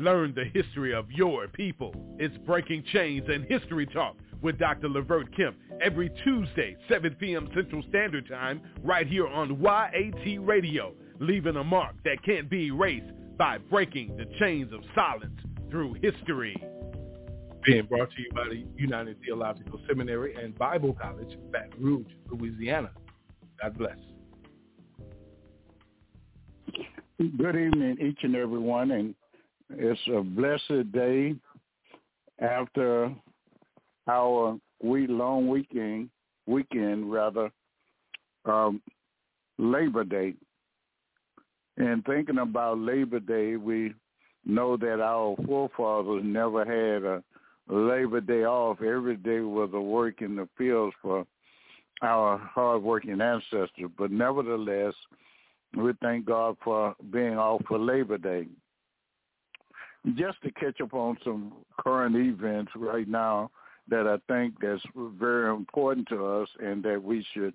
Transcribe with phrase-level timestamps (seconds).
[0.00, 1.92] Learn the history of your people.
[2.18, 4.88] It's Breaking Chains and History Talk with Dr.
[4.88, 7.50] Levert Kemp every Tuesday, 7 p.m.
[7.54, 13.12] Central Standard Time, right here on YAT Radio, leaving a mark that can't be erased
[13.36, 15.38] by breaking the chains of silence
[15.70, 16.56] through history.
[17.66, 22.90] Being brought to you by the United Theological Seminary and Bible College, Baton Rouge, Louisiana.
[23.60, 23.98] God bless.
[27.18, 29.14] Good evening, each and every one, and
[29.70, 31.34] it's a blessed day
[32.40, 33.14] after
[34.08, 36.10] our week long weekend
[36.46, 37.50] weekend rather
[38.44, 38.82] um,
[39.58, 40.34] Labor Day.
[41.76, 43.94] And thinking about Labor Day, we
[44.44, 47.22] know that our forefathers never had a
[47.72, 48.82] Labor Day off.
[48.82, 51.24] Every day was a work in the fields for
[52.02, 53.90] our hardworking ancestors.
[53.96, 54.94] But nevertheless,
[55.76, 58.46] we thank God for being off for Labor Day.
[60.14, 63.50] Just to catch up on some current events right now,
[63.90, 67.52] that I think that's very important to us and that we should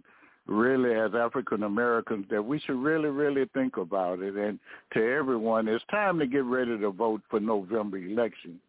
[0.47, 4.35] really as African Americans that we should really, really think about it.
[4.35, 4.59] And
[4.93, 8.59] to everyone, it's time to get ready to vote for November election.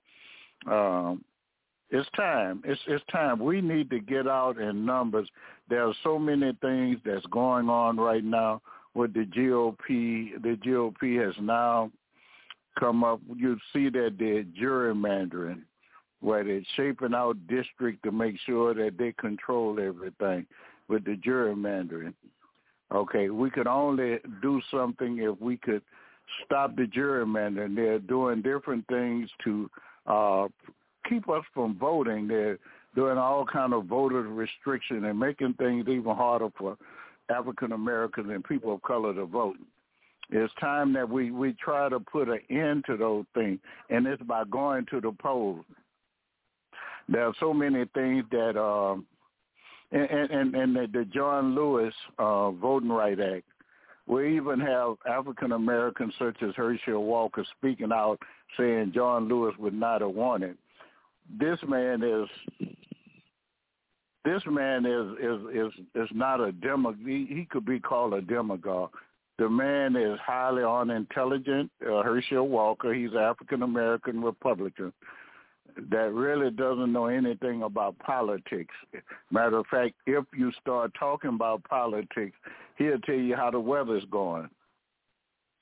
[0.66, 1.22] Um,
[1.90, 2.62] it's time.
[2.64, 3.38] It's it's time.
[3.38, 5.28] We need to get out in numbers.
[5.68, 8.62] There are so many things that's going on right now
[8.94, 10.42] with the GOP.
[10.42, 11.92] The GOP has now
[12.78, 13.20] come up.
[13.34, 15.62] You see that they're gerrymandering
[16.20, 20.46] where they're shaping out district to make sure that they control everything
[20.88, 22.14] with the gerrymandering.
[22.94, 25.82] Okay, we could only do something if we could
[26.44, 27.74] stop the gerrymandering.
[27.74, 29.70] They're doing different things to
[30.06, 30.48] uh,
[31.08, 32.28] keep us from voting.
[32.28, 32.58] They're
[32.94, 36.78] doing all kind of voter restriction and making things even harder for
[37.28, 39.56] African Americans and people of color to vote.
[40.30, 43.60] It's time that we we try to put an end to those things,
[43.90, 45.64] and it's by going to the polls
[47.08, 48.94] there are so many things that uh,
[49.92, 53.44] and and, and the, John Lewis uh, Voting Right Act.
[54.06, 58.18] We even have African Americans such as Herschel Walker speaking out
[58.56, 60.56] saying John Lewis would not have won it.
[61.38, 62.28] This man is
[64.24, 66.94] this man is is is is not a demo.
[67.04, 68.90] He, he could be called a demagogue.
[69.38, 71.70] The man is highly unintelligent.
[71.84, 74.92] Uh, Herschel Walker, he's African American Republican
[75.90, 78.74] that really doesn't know anything about politics.
[79.30, 82.36] Matter of fact, if you start talking about politics,
[82.76, 84.48] he'll tell you how the weather's going.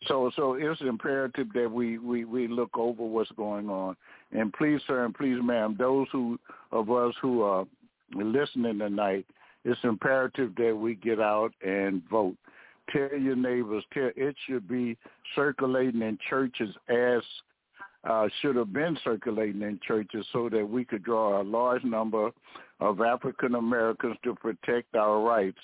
[0.07, 3.97] So, so it's imperative that we, we, we look over what's going on.
[4.33, 6.39] And please, sir, and please, ma'am, those who
[6.73, 7.65] of us who are
[8.13, 9.27] listening tonight,
[9.65, 12.37] it's imperative that we get out and vote.
[12.91, 13.85] Tell your neighbors.
[13.93, 14.97] Tell it should be
[15.35, 17.23] circulating in churches as
[18.09, 22.31] uh, should have been circulating in churches so that we could draw a large number
[22.81, 25.59] of African Americans to protect our rights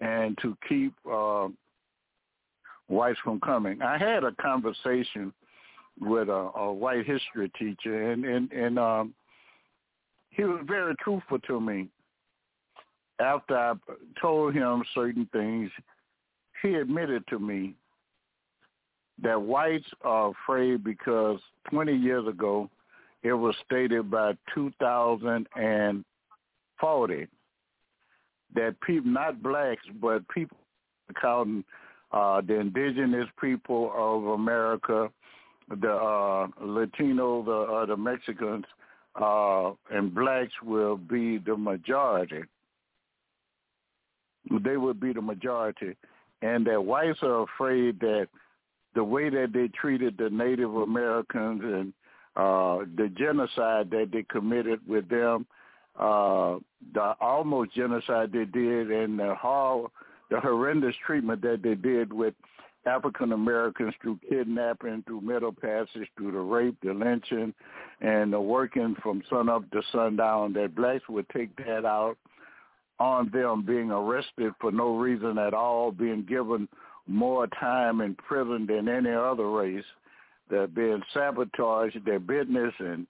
[0.00, 1.48] and to keep uh,
[2.88, 3.80] whites from coming.
[3.80, 5.32] I had a conversation
[6.00, 9.14] with a, a white history teacher, and and and um,
[10.30, 11.88] he was very truthful to me.
[13.20, 13.74] After I
[14.20, 15.70] told him certain things,
[16.62, 17.74] he admitted to me
[19.22, 21.40] that whites are afraid because
[21.70, 22.68] 20 years ago
[23.22, 27.26] it was stated by 2040
[28.54, 30.56] that people, not blacks, but people
[31.20, 31.64] counting
[32.12, 35.10] uh, the indigenous people of America,
[35.68, 38.64] the uh, Latino, the, uh, the Mexicans,
[39.20, 42.42] uh, and blacks will be the majority.
[44.64, 45.96] They will be the majority.
[46.42, 48.28] And that whites are afraid that
[48.94, 51.92] the way that they treated the Native Americans and
[52.36, 55.46] uh, the genocide that they committed with them,
[55.98, 56.56] uh,
[56.94, 59.88] the almost genocide they did, and the horror,
[60.30, 62.34] the horrendous treatment that they did with
[62.86, 67.52] African Americans through kidnapping, through Middle Passage, through the rape, the lynching,
[68.00, 72.16] and the working from sun up to sundown, that blacks would take that out
[73.00, 76.68] on them being arrested for no reason at all, being given
[77.08, 79.84] more time in prison than any other race.
[80.50, 83.06] They're being sabotaged, their business and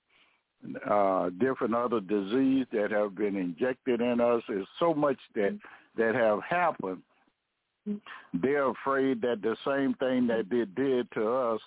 [0.89, 4.43] uh, different other disease that have been injected in us.
[4.49, 5.59] There's so much that
[5.97, 7.03] that have happened.
[8.33, 11.61] They're afraid that the same thing that they did to us,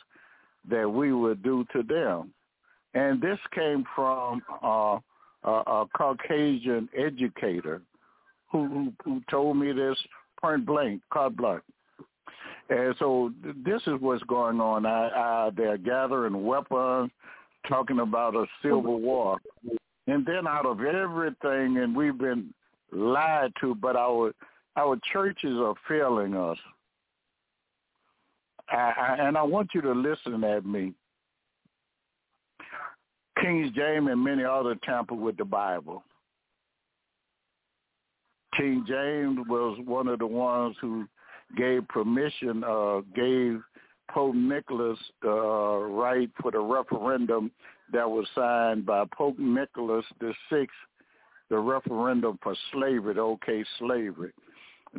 [0.70, 2.34] that we would do to them.
[2.94, 5.00] And this came from uh,
[5.44, 7.82] a, a Caucasian educator
[8.54, 9.98] who, who who told me this
[10.40, 11.62] point blank, carte blank.
[12.70, 13.34] And so
[13.66, 14.86] this is what's going on.
[14.86, 17.12] I, I, they're gathering weapons,
[17.68, 19.38] talking about a civil war.
[20.08, 22.54] And then out of everything, and we've been
[22.92, 24.32] lied to, but our
[24.76, 26.58] our churches are failing us.
[28.70, 30.94] I, I, and I want you to listen at me.
[33.40, 36.04] King James and many others tampered with the Bible.
[38.58, 41.08] King James was one of the ones who
[41.58, 43.62] gave permission, uh, gave
[44.10, 47.52] Pope Nicholas the uh, right for the referendum
[47.92, 50.76] that was signed by Pope Nicholas the Sixth,
[51.50, 54.32] the referendum for slavery, the OK slavery.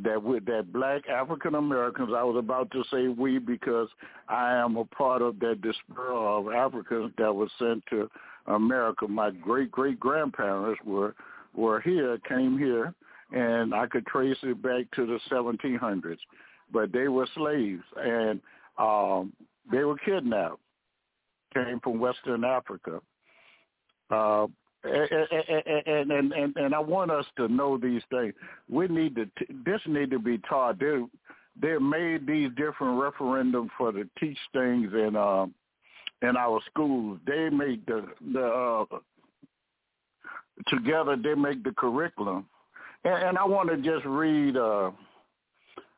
[0.02, 3.88] That with that black African Americans, I was about to say we because
[4.28, 8.10] I am a part of that diaspora of Africans that was sent to
[8.46, 9.06] America.
[9.06, 11.14] My great great grandparents were
[11.54, 12.92] were here, came here,
[13.34, 16.18] and I could trace it back to the 1700s.
[16.72, 18.40] But they were slaves, and
[18.78, 19.32] um,
[19.70, 20.60] they were kidnapped,
[21.52, 23.00] came from Western Africa.
[24.10, 24.46] Uh,
[24.84, 28.34] and, and and and I want us to know these things.
[28.68, 29.26] We need to
[29.64, 30.78] this need to be taught.
[30.78, 31.02] They
[31.60, 35.46] they made these different referendums for to teach things in uh,
[36.22, 37.18] in our schools.
[37.26, 38.98] They make the the uh,
[40.68, 41.16] together.
[41.16, 42.46] They make the curriculum,
[43.04, 44.56] and, and I want to just read.
[44.56, 44.90] Uh,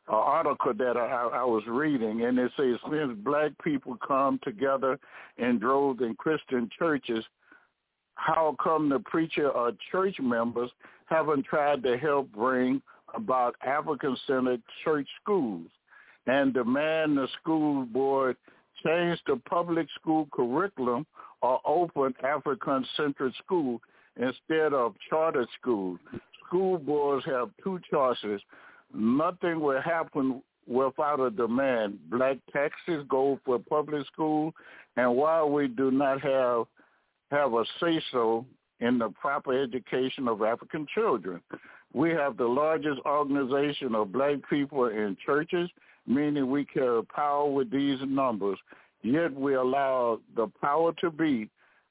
[0.08, 5.00] an article that I, I was reading, and it says since black people come together
[5.36, 7.24] in droves in Christian churches,
[8.14, 10.70] how come the preacher or church members
[11.06, 12.82] haven't tried to help bring
[13.14, 15.68] about African-centered church schools
[16.26, 18.36] and demand the school board
[18.84, 21.06] change the public school curriculum
[21.42, 23.80] or open African-centered school
[24.16, 25.98] instead of charter schools?
[26.46, 28.40] School boards have two choices
[28.92, 31.98] nothing will happen without a demand.
[32.10, 34.52] Black taxes go for public school,
[34.96, 36.66] and while we do not have
[37.30, 38.44] have a say so
[38.80, 41.40] in the proper education of African children,
[41.92, 45.68] we have the largest organization of black people in churches,
[46.06, 48.58] meaning we carry power with these numbers.
[49.02, 51.48] Yet we allow the power to be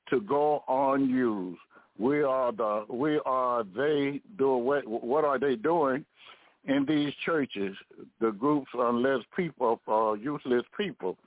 [0.10, 1.60] to go unused.
[1.98, 6.06] We are the we are they do what what are they doing?
[6.68, 7.76] in these churches,
[8.20, 11.18] the groups unless people are useless people.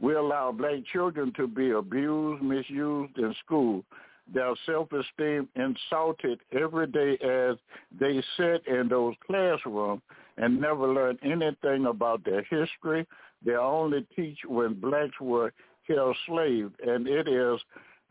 [0.00, 3.84] We allow black children to be abused, misused in school.
[4.32, 7.56] Their self-esteem insulted every day as
[7.98, 10.00] they sit in those classrooms
[10.38, 13.06] and never learn anything about their history.
[13.44, 15.52] They only teach when blacks were
[15.86, 17.60] held slaves, and it is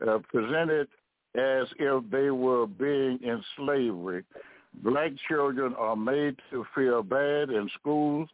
[0.06, 0.88] uh, presented
[1.34, 4.24] as if they were being in slavery.
[4.82, 8.28] Black children are made to feel bad in schools.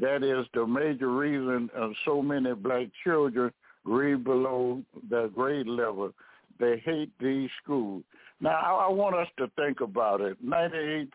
[0.00, 3.52] That is the major reason of so many black children
[3.84, 6.12] read below their grade level.
[6.60, 8.02] They hate these schools.
[8.40, 10.36] Now, I, I want us to think about it.
[10.44, 11.08] 98%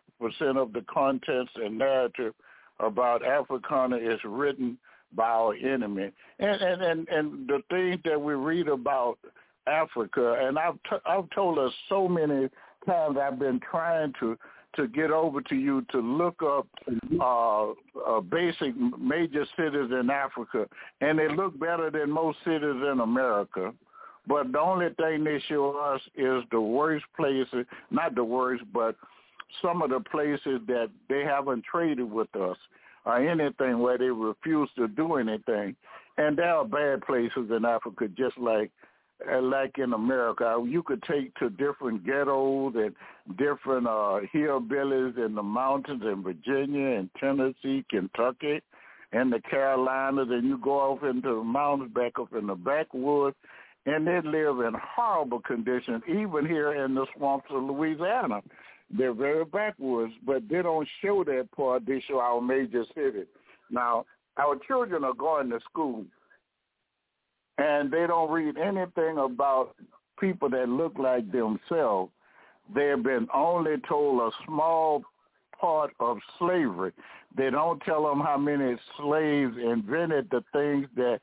[0.56, 2.34] of the contents and narrative
[2.80, 4.76] about Africana is written
[5.14, 6.10] by our enemy.
[6.38, 9.18] And, and, and, and the things that we read about
[9.66, 12.48] Africa, and I've, t- I've told us so many
[12.86, 14.36] times I've been trying to
[14.76, 16.66] to get over to you to look up
[17.20, 20.66] uh, uh, basic major cities in Africa,
[21.00, 23.72] and they look better than most cities in America.
[24.26, 28.96] But the only thing they show us is the worst places, not the worst, but
[29.62, 32.56] some of the places that they haven't traded with us
[33.04, 35.76] or anything where they refuse to do anything.
[36.16, 38.70] And there are bad places in Africa just like
[39.42, 42.94] like in America, you could take to different ghettos and
[43.38, 48.60] different uh, hillbillies in the mountains in Virginia and Tennessee, Kentucky,
[49.12, 53.36] and the Carolinas, and you go off into the mountains back up in the backwoods,
[53.86, 58.42] and they live in horrible conditions, even here in the swamps of Louisiana.
[58.90, 61.86] They're very backwoods, but they don't show that part.
[61.86, 63.26] They show our major cities.
[63.70, 64.04] Now,
[64.36, 66.04] our children are going to school
[67.58, 69.74] and they don't read anything about
[70.18, 72.10] people that look like themselves.
[72.74, 75.02] They have been only told a small
[75.60, 76.92] part of slavery.
[77.36, 81.20] They don't tell them how many slaves invented the things that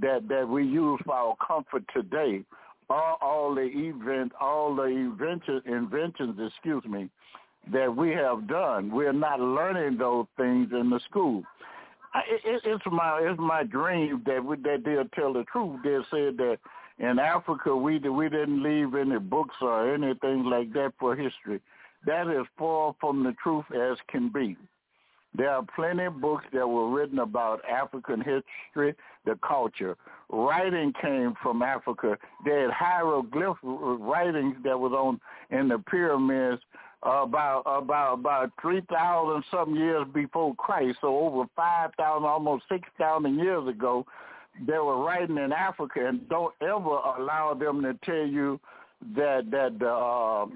[0.00, 2.44] that that we use for our comfort today
[2.88, 7.08] All, all the event, all the inventions, inventions, excuse me,
[7.72, 8.90] that we have done.
[8.90, 11.42] We're not learning those things in the school.
[12.28, 15.80] It, it's my it's my dream that we, that they'll tell the truth.
[15.84, 16.58] They said that
[16.98, 21.60] in Africa we we didn't leave any books or anything like that for history.
[22.06, 24.56] That is far from the truth as can be.
[25.36, 28.94] There are plenty of books that were written about African history,
[29.26, 29.96] the culture.
[30.30, 32.16] Writing came from Africa.
[32.44, 35.20] They had hieroglyph writings that was on
[35.50, 36.62] in the pyramids
[37.02, 40.98] about about about three thousand some years before Christ.
[41.00, 44.06] So over five thousand, almost six thousand years ago,
[44.66, 46.06] they were writing in Africa.
[46.06, 48.58] And don't ever allow them to tell you
[49.14, 50.46] that that the uh,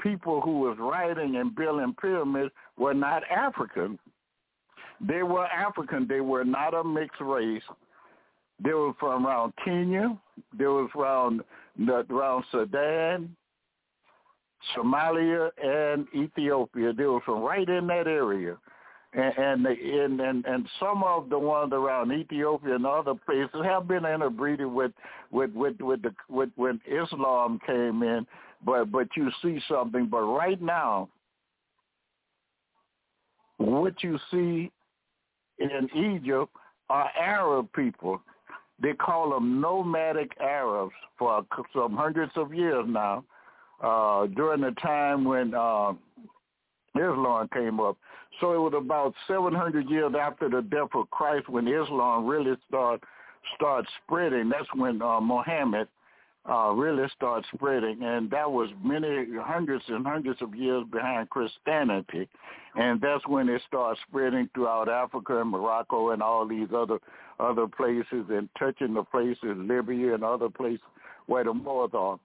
[0.00, 3.98] people who was writing and building pyramids were not African.
[5.00, 6.06] They were African.
[6.08, 7.62] They were not a mixed race.
[8.64, 10.16] They were from around Kenya.
[10.58, 11.42] They was around
[11.88, 13.36] around Sudan,
[14.76, 16.92] Somalia, and Ethiopia.
[16.92, 18.56] They were from right in that area.
[19.12, 24.04] And and, and and some of the ones around Ethiopia and other places have been
[24.04, 24.92] interbreeding with
[25.30, 28.26] with with with the with when Islam came in,
[28.64, 30.06] but but you see something.
[30.06, 31.08] But right now,
[33.56, 34.70] what you see
[35.58, 36.52] in Egypt
[36.90, 38.20] are Arab people.
[38.82, 43.24] They call them nomadic Arabs for some hundreds of years now.
[43.82, 45.92] Uh, during the time when uh,
[46.96, 47.98] Islam came up,
[48.40, 53.02] so it was about 700 years after the death of Christ when Islam really started
[53.54, 54.48] start spreading.
[54.48, 55.88] That's when uh, Muhammad
[56.48, 62.28] uh, really started spreading, and that was many hundreds and hundreds of years behind Christianity,
[62.76, 66.98] and that's when it started spreading throughout Africa and Morocco and all these other
[67.40, 70.80] other places, and touching the places Libya and other places
[71.26, 72.18] where the Moors are.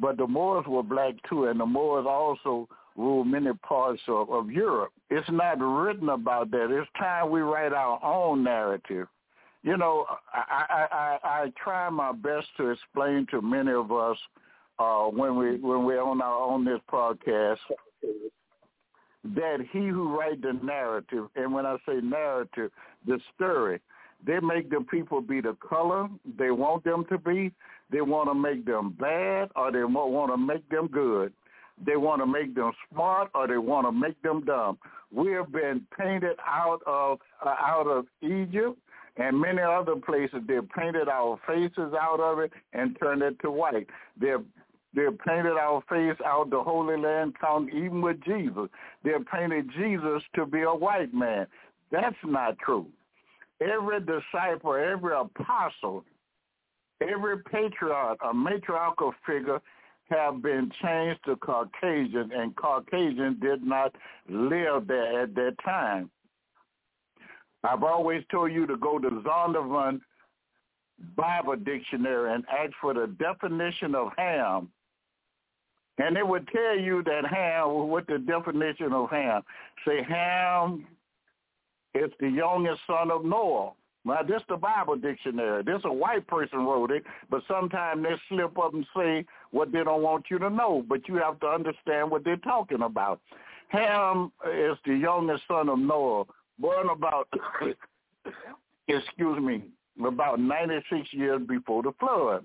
[0.00, 4.50] But the Moors were black too, and the Moors also ruled many parts of, of
[4.50, 4.92] Europe.
[5.10, 6.70] It's not written about that.
[6.70, 9.08] It's time we write our own narrative
[9.66, 14.16] you know, I, I, I, I try my best to explain to many of us
[14.78, 17.58] uh, when we when we're on our on this podcast
[19.34, 22.70] that he who write the narrative, and when I say narrative,
[23.08, 23.80] the story,
[24.24, 26.08] they make the people be the color
[26.38, 27.52] they want them to be.
[27.90, 31.32] They want to make them bad, or they want to make them good.
[31.84, 34.78] They want to make them smart, or they want to make them dumb.
[35.12, 38.78] We have been painted out of uh, out of Egypt
[39.18, 43.50] and many other places they painted our faces out of it and turned it to
[43.50, 43.86] white.
[44.20, 44.34] They
[44.94, 48.68] they painted our face out the Holy Land, count even with Jesus.
[49.04, 51.46] They painted Jesus to be a white man.
[51.92, 52.86] That's not true.
[53.60, 56.04] Every disciple, every apostle,
[57.00, 59.60] every patriarch, a matriarchal figure
[60.10, 63.94] have been changed to Caucasian, and Caucasian did not
[64.28, 66.10] live there at that time.
[67.64, 70.00] I've always told you to go to Zondervan
[71.16, 74.68] Bible Dictionary and ask for the definition of ham.
[75.98, 79.42] And it would tell you that Ham, what the definition of Ham.
[79.86, 80.86] Say Ham
[81.96, 83.72] is the youngest son of Noah.
[84.04, 85.64] Now, this the Bible dictionary.
[85.64, 89.82] This a white person wrote it, but sometimes they slip up and say what they
[89.82, 93.20] don't want you to know, but you have to understand what they're talking about.
[93.70, 96.24] Ham is the youngest son of Noah
[96.58, 97.28] born about,
[98.88, 99.64] excuse me,
[100.06, 102.44] about 96 years before the flood.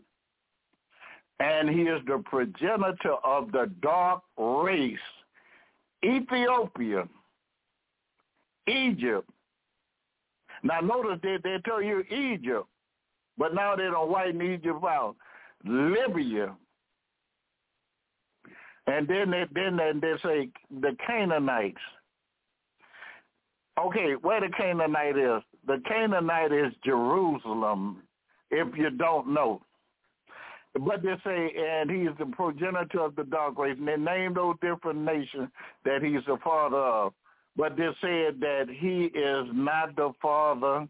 [1.39, 4.97] And he is the progenitor of the dark race.
[6.03, 7.07] Ethiopia,
[8.67, 9.29] Egypt.
[10.63, 12.67] Now notice that they tell you Egypt,
[13.37, 15.15] but now they don't whiten Egypt out.
[15.63, 16.55] Libya.
[18.87, 20.49] And then they, then they, they say
[20.81, 21.77] the Canaanites.
[23.79, 25.41] Okay, where the Canaanite is.
[25.65, 28.01] The Canaanite is Jerusalem,
[28.49, 29.61] if you don't know.
[30.79, 34.55] But they say, and he's the progenitor of the dark race, and they name those
[34.61, 35.49] different nations
[35.85, 37.13] that he's the father of.
[37.61, 40.87] But they said that he is not the father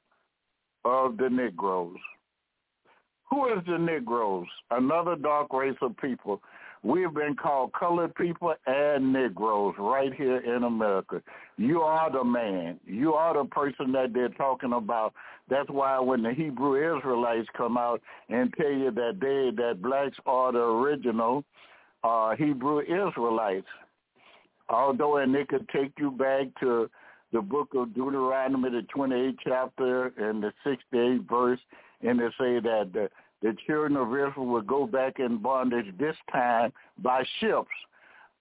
[0.86, 1.98] of the Negroes.
[3.30, 4.48] Who is the Negroes?
[4.70, 6.42] Another dark race of people.
[6.82, 11.22] We've been called colored people and Negroes right here in America.
[11.58, 12.80] You are the man.
[12.86, 15.14] You are the person that they're talking about.
[15.50, 20.16] That's why when the Hebrew Israelites come out and tell you that they that blacks
[20.26, 21.44] are the original
[22.04, 23.68] uh, Hebrew Israelites,
[24.72, 26.90] although and they could take you back to
[27.32, 31.60] the book of Deuteronomy, the 28th chapter and the 68th verse,
[32.02, 33.10] and they say that the,
[33.42, 37.70] the children of Israel would go back in bondage this time by ships.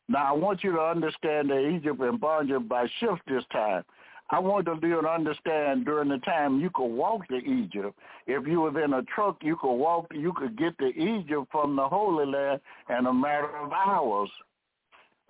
[0.08, 3.84] Now I want you to understand that Egypt in bondage by ships this time.
[4.32, 7.99] I want to understand during the time you could walk to Egypt.
[8.28, 10.06] If you was in a truck, you could walk.
[10.14, 12.60] You could get to Egypt from the Holy Land
[12.96, 14.30] in a matter of hours,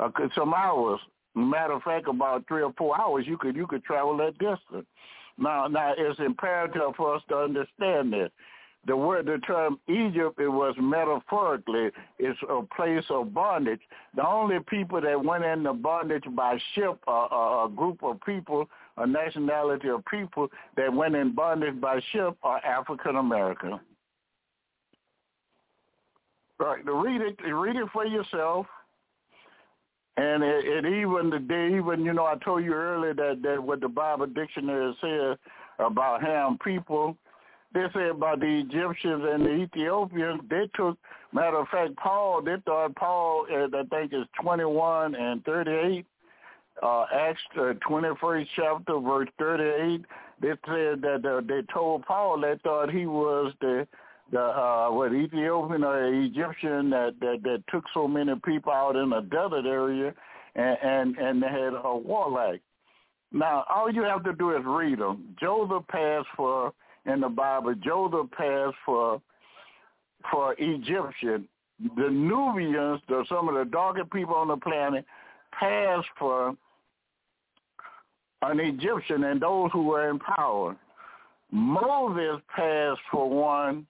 [0.00, 1.00] uh, some hours.
[1.35, 4.87] Matter of fact, about three or four hours, you could you could travel that distance.
[5.38, 8.30] Now, now it's imperative for us to understand this.
[8.87, 13.80] The word, the term Egypt, it was metaphorically, it's a place of bondage.
[14.16, 19.07] The only people that went into bondage by ship, are a group of people, a
[19.07, 23.80] nationality of people that went in bondage by ship, are African American.
[26.59, 28.66] Right, read it, read it for yourself.
[30.17, 33.81] And it, it even day, even you know, I told you earlier that that what
[33.81, 35.38] the Bible dictionary says
[35.79, 37.17] about Ham people.
[37.73, 40.40] They say about the Egyptians and the Ethiopians.
[40.50, 40.99] They took,
[41.33, 42.43] matter of fact, Paul.
[42.43, 46.05] They thought Paul, uh, I think, is twenty-one and thirty-eight.
[46.83, 50.05] Uh, Acts uh, twenty-first chapter, verse thirty-eight.
[50.43, 53.87] They said that uh, they told Paul they thought he was the
[54.32, 59.12] the uh what Ethiopian or Egyptian that, that that took so many people out in
[59.12, 60.14] a desert area
[60.54, 62.62] and and, and they had a warlike.
[63.32, 65.37] Now all you have to do is read them.
[65.40, 66.72] Joseph passed for
[67.06, 67.75] in the Bible.
[67.75, 69.20] Joseph passed for
[70.30, 71.49] for Egyptian.
[71.96, 75.06] The Nubians, the, some of the darkest people on the planet,
[75.58, 76.54] passed for
[78.42, 80.76] an Egyptian and those who were in power.
[81.50, 83.87] Moses passed for one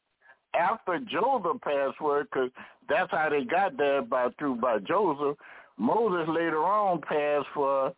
[0.55, 2.51] after Joseph passed word, because
[2.89, 5.37] that's how they got there by through by Joseph.
[5.79, 7.93] Moses later on passed for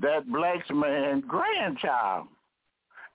[0.00, 2.28] that black man grandchild.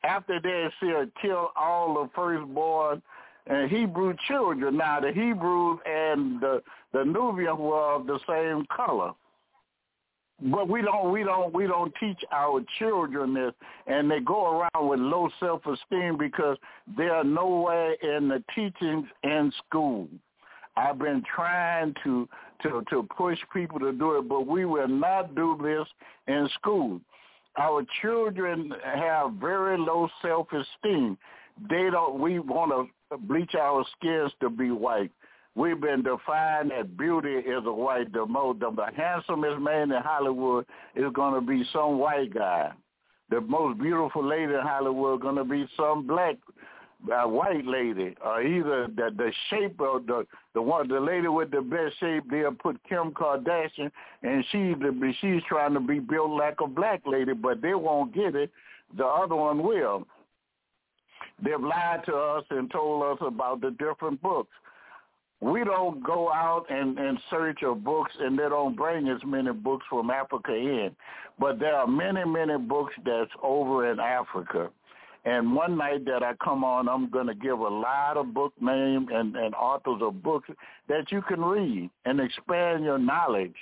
[0.03, 3.01] After they had killed all the firstborn
[3.48, 4.77] and Hebrew children.
[4.77, 6.62] Now the Hebrews and the
[6.93, 9.12] the Nubians were of the same color
[10.41, 13.53] but we don't we don't we don't teach our children this
[13.87, 16.57] and they go around with low self esteem because
[16.98, 20.07] they are nowhere in the teachings in school.
[20.77, 22.27] I've been trying to
[22.64, 25.87] to to push people to do it but we will not do this
[26.27, 27.01] in school.
[27.57, 31.18] Our children have very low self esteem
[31.70, 32.72] they don't we want
[33.11, 35.11] to bleach our skins to be white
[35.55, 38.14] We've been defined that beauty is a white.
[38.14, 42.72] The most, the, handsomest man in Hollywood is going to be some white guy.
[43.29, 46.38] The most beautiful lady in Hollywood is going to be some black
[47.12, 51.51] uh, white lady, or either the the shape of the the one the lady with
[51.51, 52.24] the best shape.
[52.29, 53.92] They'll put Kim Kardashian,
[54.24, 58.14] and she the she's trying to be built like a black lady, but they won't
[58.14, 58.51] get it.
[58.98, 60.05] The other one will.
[61.42, 64.51] They've lied to us and told us about the different books
[65.42, 69.52] we don't go out and, and search of books and they don't bring as many
[69.54, 70.92] books from Africa in.
[71.40, 74.70] But there are many, many books that's over in Africa.
[75.25, 78.54] And one night that I come on, I'm going to give a lot of book
[78.62, 80.50] names and, and authors of books
[80.88, 83.56] that you can read and expand your knowledge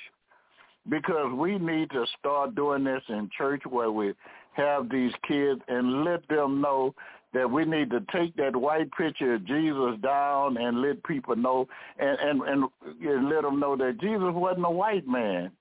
[0.89, 4.13] because we need to start doing this in church where we
[4.53, 6.93] have these kids and let them know
[7.33, 11.67] that we need to take that white picture of Jesus down and let people know
[11.99, 12.63] and, and, and,
[13.01, 15.51] and let them know that Jesus wasn't a white man.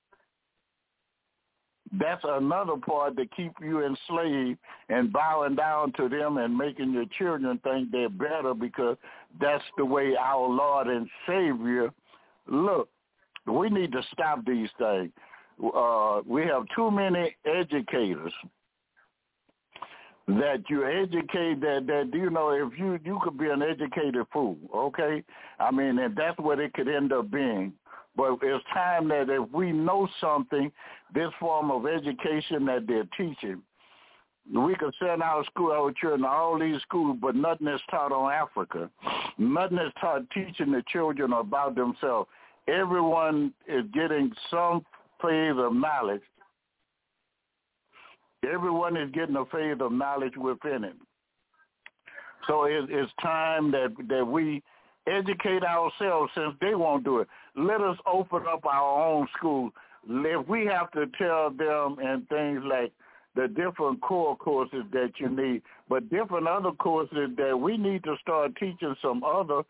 [1.92, 7.06] That's another part to keep you enslaved and bowing down to them and making your
[7.16, 8.96] children think they're better because
[9.40, 11.90] that's the way our Lord and Savior
[12.48, 12.88] look.
[13.46, 15.12] We need to stop these things.
[15.74, 18.32] Uh, we have too many educators
[20.28, 24.56] that you educate that that you know if you you could be an educated fool
[24.74, 25.22] okay?
[25.60, 27.72] I mean and that's what it could end up being.
[28.16, 30.72] But it's time that if we know something
[31.14, 33.62] this form of education that they're teaching
[34.54, 38.12] we could send our school our children to all these schools but nothing is taught
[38.12, 38.90] on africa.
[39.38, 42.28] Nothing is taught teaching the children about themselves.
[42.68, 44.84] Everyone is getting some
[45.22, 46.22] phase of knowledge
[48.44, 50.96] Everyone is getting a phase of knowledge within it.
[52.46, 54.62] So it, it's time that that we
[55.06, 57.28] educate ourselves since they won't do it.
[57.56, 59.70] Let us open up our own school.
[60.08, 62.92] If we have to tell them and things like
[63.34, 68.16] the different core courses that you need, but different other courses that we need to
[68.22, 69.62] start teaching some other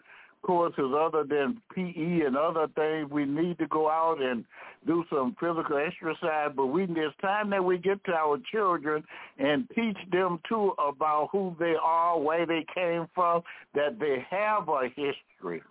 [0.47, 3.11] courses other than PE and other things.
[3.11, 4.45] We need to go out and
[4.87, 9.03] do some physical exercise, but we it's time that we get to our children
[9.39, 13.43] and teach them too about who they are, where they came from,
[13.75, 15.63] that they have a history.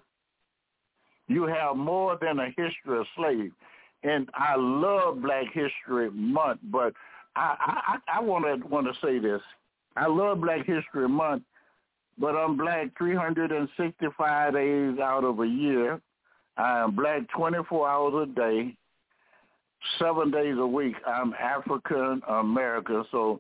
[1.27, 3.53] You have more than a history of slaves.
[4.03, 6.93] And I love Black History Month, but
[7.35, 9.41] I I, I want to want to say this.
[9.95, 11.43] I love Black History Month
[12.17, 15.99] but I'm black 365 days out of a year.
[16.57, 18.75] I am black 24 hours a day,
[19.99, 20.95] seven days a week.
[21.05, 23.39] I'm African American, so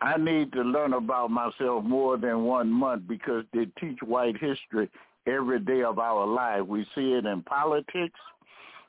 [0.00, 4.90] I need to learn about myself more than one month because they teach white history
[5.26, 6.66] every day of our life.
[6.66, 8.18] We see it in politics.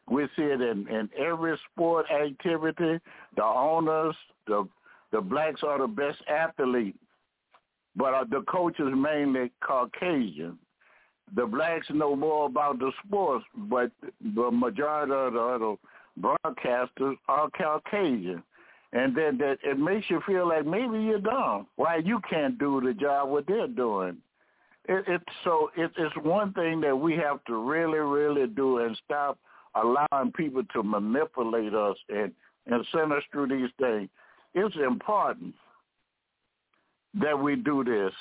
[0.10, 3.00] We see it in, in every sport activity.
[3.36, 4.16] The owners,
[4.48, 4.68] the
[5.12, 6.98] the blacks are the best athletes
[7.98, 10.58] but uh, the coach is mainly Caucasian.
[11.36, 13.92] The blacks know more about the sports, but
[14.36, 15.76] the majority of the other
[16.22, 18.44] broadcasters are Caucasian.
[18.94, 21.68] And then that it makes you feel like maybe you're dumb.
[21.76, 24.18] Why you can't do the job what they're doing.
[24.88, 28.98] It, it's so it, it's one thing that we have to really, really do and
[29.04, 29.38] stop
[29.76, 32.32] allowing people to manipulate us and
[32.68, 34.08] and send us through these things.
[34.54, 35.54] It's important
[37.22, 38.14] that we do this.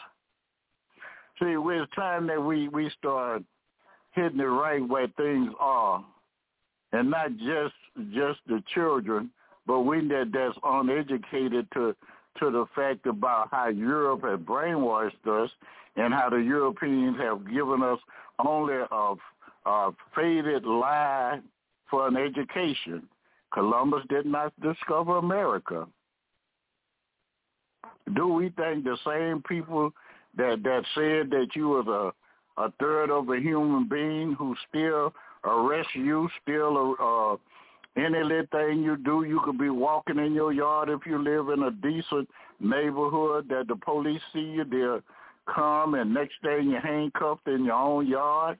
[1.38, 3.42] See, it's time that we, we start
[4.12, 6.04] hitting it right where things are,
[6.92, 7.74] and not just
[8.14, 9.30] just the children,
[9.66, 11.94] but we that that's uneducated to
[12.38, 15.50] to the fact about how Europe has brainwashed us
[15.96, 17.98] and how the Europeans have given us
[18.44, 19.14] only a,
[19.66, 21.40] a faded lie
[21.90, 23.08] for an education.
[23.52, 25.86] Columbus did not discover America
[28.14, 29.92] do we think the same people
[30.36, 32.12] that that said that you was a
[32.58, 35.12] a third of a human being who still
[35.44, 37.36] arrest you, still uh
[37.96, 41.48] any little thing you do, you could be walking in your yard if you live
[41.48, 42.28] in a decent
[42.60, 45.00] neighborhood that the police see you, they'll
[45.52, 48.58] come and next day you're handcuffed in your own yard.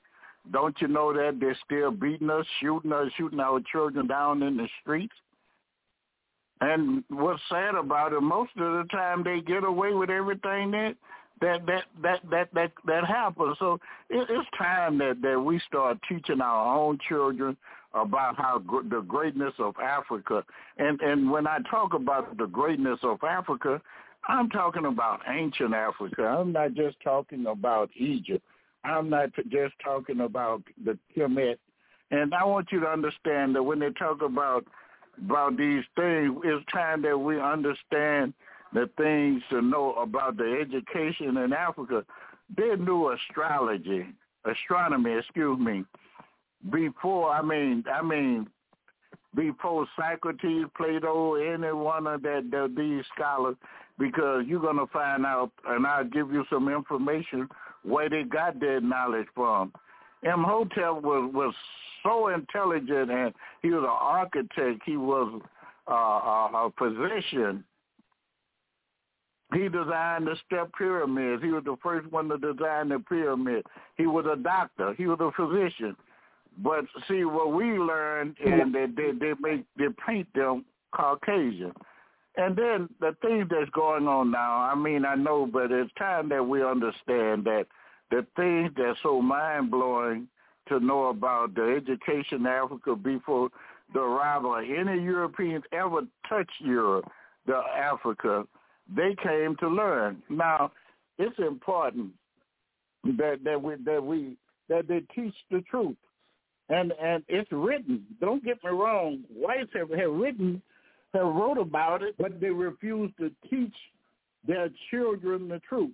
[0.53, 4.57] Don't you know that they're still beating us, shooting us, shooting our children down in
[4.57, 5.15] the streets?
[6.61, 10.97] And what's sad about it, most of the time they get away with everything that
[11.41, 13.57] that that that that that, that happens.
[13.59, 13.75] So
[14.09, 17.57] it, it's time that that we start teaching our own children
[17.93, 20.45] about how gr- the greatness of Africa.
[20.79, 23.83] And and when I talk about the greatness of Africa,
[24.29, 26.23] I'm talking about ancient Africa.
[26.23, 28.45] I'm not just talking about Egypt.
[28.85, 31.57] I'm not just talking about the Kemet.
[32.11, 34.65] And I want you to understand that when they talk about
[35.25, 38.33] about these things, it's time that we understand
[38.73, 42.05] the things to know about the education in Africa.
[42.57, 44.07] They knew astrology,
[44.45, 45.85] astronomy, excuse me,
[46.71, 47.31] before.
[47.31, 48.49] I mean, I mean,
[49.35, 53.57] before Socrates, Plato, any one of that, these scholars,
[53.99, 57.49] because you're gonna find out, and I'll give you some information
[57.83, 59.73] where they got their knowledge from.
[60.23, 61.55] Imhotep was was
[62.03, 64.83] so intelligent, and he was an architect.
[64.85, 65.41] He was
[65.89, 67.65] uh, a, a physician.
[69.55, 71.43] He designed the step pyramids.
[71.43, 73.65] He was the first one to design the pyramid.
[73.97, 74.95] He was a doctor.
[74.95, 75.97] He was a physician.
[76.59, 81.73] But see, what we learned, and they they they make they paint them Caucasian.
[82.39, 86.29] And then the things that's going on now, I mean, I know, but it's time
[86.31, 87.67] that we understand that
[88.11, 90.29] the things that's so mind blowing
[90.69, 93.51] to know about the education in Africa before
[93.95, 97.11] the arrival of any Europeans ever touched Europe,
[97.47, 98.45] the Africa.
[98.95, 100.23] They came to learn.
[100.29, 100.73] Now,
[101.19, 102.11] it's important
[103.05, 104.37] that that we that we
[104.69, 105.97] that they teach the truth,
[106.69, 108.05] and and it's written.
[108.21, 109.23] Don't get me wrong.
[109.33, 110.63] Whites have have written,
[111.15, 113.75] have wrote about it, but they refuse to teach
[114.47, 115.93] their children the truth.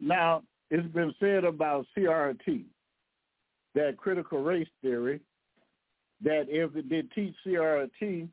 [0.00, 2.64] Now, it's been said about CRT
[3.74, 5.20] that critical race theory
[6.22, 8.28] that if it did teach CRT,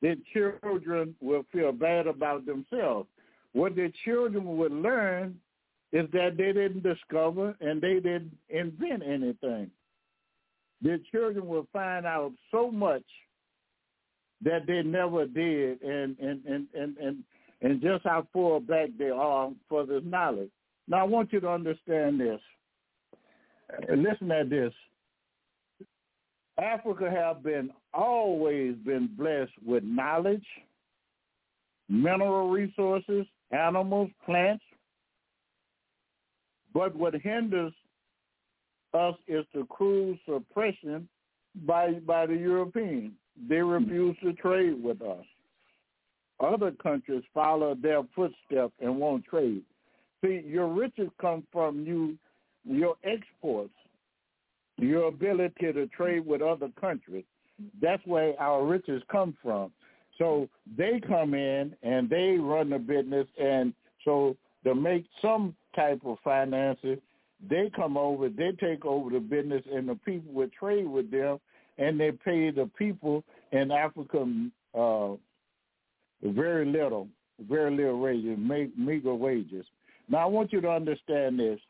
[0.00, 3.08] then children will feel bad about themselves.
[3.52, 5.38] What the children would learn
[5.92, 9.70] is that they didn't discover and they didn't invent anything.
[10.80, 13.04] The children will find out so much
[14.42, 17.24] that they never did and and and and and,
[17.60, 20.50] and just how far back they are for this knowledge.
[20.88, 22.40] Now I want you to understand this
[23.88, 24.72] And listen at this.
[26.58, 30.44] Africa have been always been blessed with knowledge,
[31.88, 34.64] mineral resources, animals, plants.
[36.74, 37.72] But what hinders
[38.94, 41.08] us is the cruel suppression
[41.66, 43.12] by by the Europeans.
[43.48, 45.24] They refuse to trade with us.
[46.40, 49.62] Other countries follow their footsteps and won't trade.
[50.24, 52.16] See, your riches come from you,
[52.64, 53.74] your exports,
[54.78, 57.24] your ability to trade with other countries.
[57.80, 59.72] That's where our riches come from.
[60.18, 63.72] So they come in and they run the business, and
[64.04, 66.98] so to make some type of finances,
[67.48, 71.38] they come over, they take over the business, and the people would trade with them,
[71.78, 74.24] and they pay the people in Africa
[74.74, 75.10] uh,
[76.22, 77.08] very little,
[77.48, 78.38] very little wages,
[78.76, 79.66] meager wages.
[80.08, 81.60] Now, I want you to understand this.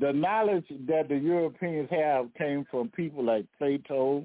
[0.00, 4.24] The knowledge that the Europeans have came from people like Plato,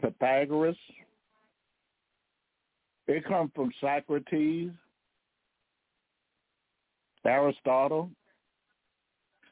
[0.00, 0.76] Pythagoras.
[3.08, 4.70] It comes from Socrates,
[7.26, 8.10] Aristotle.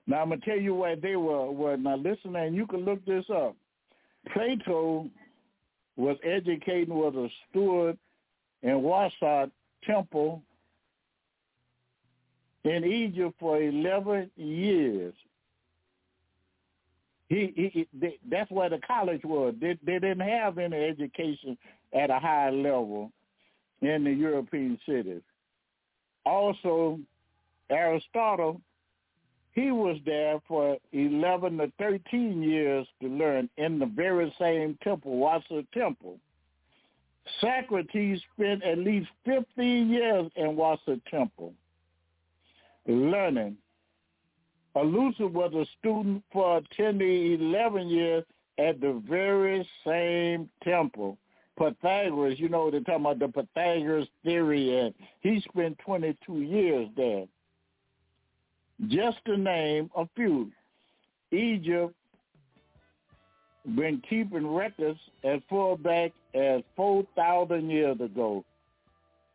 [0.07, 1.51] Now I'm gonna tell you where they were.
[1.51, 3.57] were now listen, and you can look this up.
[4.33, 5.09] Plato
[5.97, 7.99] was educating was a steward
[8.63, 9.47] in Warsaw
[9.87, 10.43] Temple
[12.65, 15.15] in Egypt for 11 years.
[17.29, 19.55] He, he, he that's where the college was.
[19.61, 21.57] They, they didn't have any education
[21.93, 23.11] at a high level
[23.81, 25.23] in the European cities.
[26.25, 27.01] Also,
[27.71, 28.61] Aristotle,
[29.53, 35.17] he was there for 11 to 13 years to learn in the very same temple,
[35.17, 36.19] Warsaw Temple.
[37.41, 41.55] Socrates spent at least 15 years in Warsaw Temple
[42.87, 43.57] learning
[44.75, 48.25] Alusa was a student for 10 to 11 years
[48.59, 51.19] at the very same temple.
[51.59, 57.27] Pythagoras, you know, they're talking about the Pythagoras theory, and he spent 22 years there.
[58.89, 60.51] Just to name a few.
[61.31, 61.95] Egypt
[63.65, 68.45] been keeping records as far back as 4,000 years ago,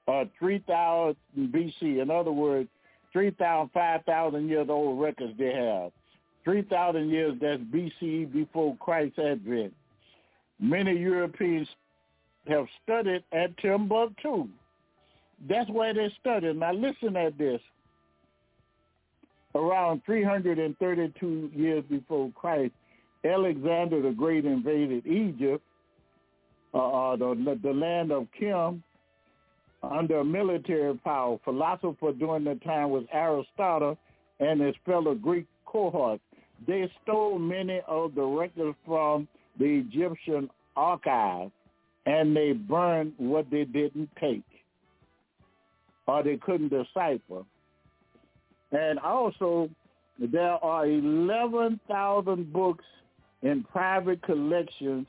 [0.05, 2.01] or 3,000 BC.
[2.01, 2.69] In other words,
[3.13, 5.91] 3,000, 5,000 years old records they have.
[6.43, 9.73] 3,000 years, that's BCE before Christ's advent.
[10.59, 11.67] Many Europeans
[12.47, 14.47] have studied at Timbuktu.
[15.47, 16.57] That's where they studied.
[16.57, 17.61] Now listen at this.
[19.55, 22.73] Around 332 years before Christ,
[23.25, 25.63] Alexander the Great invaded Egypt,
[26.73, 28.83] uh, uh the, the land of Kim,
[29.83, 31.37] under military power.
[31.43, 33.97] Philosopher during the time was Aristotle
[34.39, 36.21] and his fellow Greek cohorts.
[36.67, 39.27] They stole many of the records from
[39.59, 41.51] the Egyptian archive
[42.05, 44.43] and they burned what they didn't take
[46.07, 47.43] or they couldn't decipher.
[48.71, 49.69] And also,
[50.19, 52.85] there are 11,000 books
[53.41, 55.07] in private collections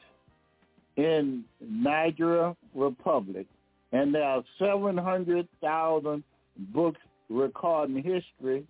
[0.96, 3.46] in Nigeria Republic
[3.92, 6.24] and there are 700,000
[6.74, 8.66] books recording history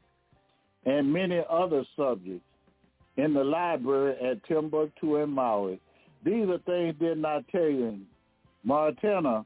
[0.85, 2.44] and many other subjects
[3.16, 5.81] in the library at Timbuktu and Mali.
[6.25, 8.07] These are things did not tell you in
[8.64, 9.44] Mauritania.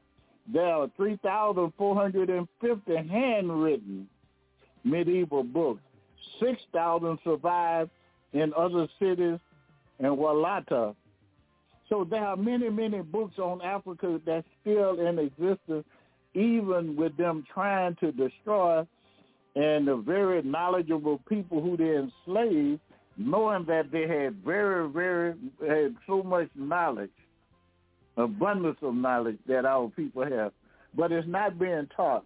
[0.51, 4.07] There are 3,450 handwritten
[4.83, 5.81] medieval books.
[6.39, 7.89] 6,000 survive
[8.33, 9.39] in other cities
[9.99, 10.95] in Walata
[11.93, 15.85] so there are many, many books on Africa that's still in existence,
[16.33, 18.83] even with them trying to destroy
[19.55, 22.79] and the very knowledgeable people who they enslaved,
[23.17, 25.35] knowing that they had very, very,
[25.67, 27.11] had so much knowledge,
[28.17, 30.51] abundance of knowledge that our people have,
[30.95, 32.25] but it's not being taught.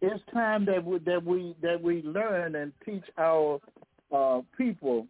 [0.00, 3.60] It's time that we that we that we learn and teach our
[4.12, 5.08] uh, people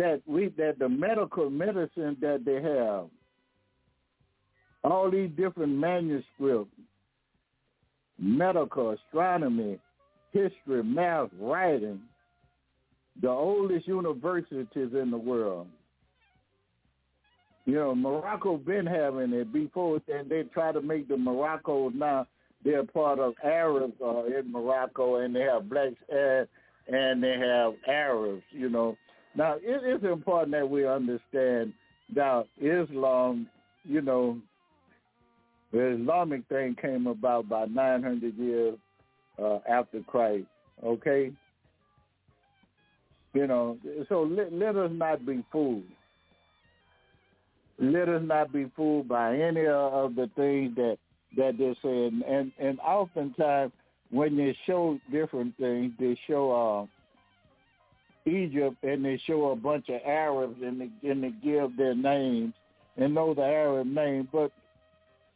[0.00, 3.04] that we that the medical medicine that they have,
[4.82, 6.72] all these different manuscripts,
[8.18, 9.78] medical, astronomy,
[10.32, 12.00] history, math, writing,
[13.20, 15.66] the oldest universities in the world.
[17.66, 22.26] You know, Morocco been having it before, and they try to make the Morocco now.
[22.64, 26.48] They're part of Arabs uh, in Morocco, and they have blacks and
[26.88, 28.42] and they have Arabs.
[28.50, 28.96] You know,
[29.34, 31.72] now, it is important that we understand
[32.14, 33.48] that Islam,
[33.84, 34.38] you know,
[35.72, 38.76] the Islamic thing came about by 900 years
[39.40, 40.46] uh, after Christ,
[40.84, 41.32] okay?
[43.32, 45.84] You know, so let, let us not be fooled.
[47.78, 50.98] Let us not be fooled by any of the things that
[51.36, 52.22] that they're saying.
[52.28, 53.72] And and oftentimes
[54.10, 56.50] when they show different things, they show
[56.82, 56.99] uh,
[58.26, 62.52] Egypt and they show a bunch of Arabs and they, and they give their names
[62.96, 64.52] and know the Arab name, but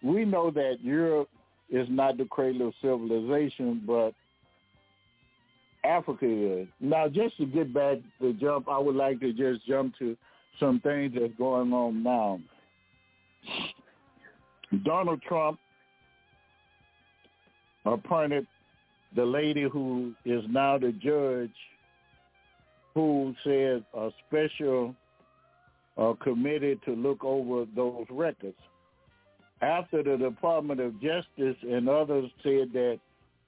[0.03, 1.29] we know that Europe
[1.71, 4.13] is not the cradle of civilization, but
[5.83, 6.69] Africa is.
[6.81, 10.17] Now, just to get back to jump, I would like to just jump to
[10.61, 12.41] some things that's going on now.
[14.85, 15.59] Donald Trump
[17.85, 18.47] appointed
[19.15, 21.51] the lady who is now the judge
[22.95, 24.95] who said a special
[25.97, 28.57] uh, committee to look over those records.
[29.61, 32.99] After the Department of Justice and others said that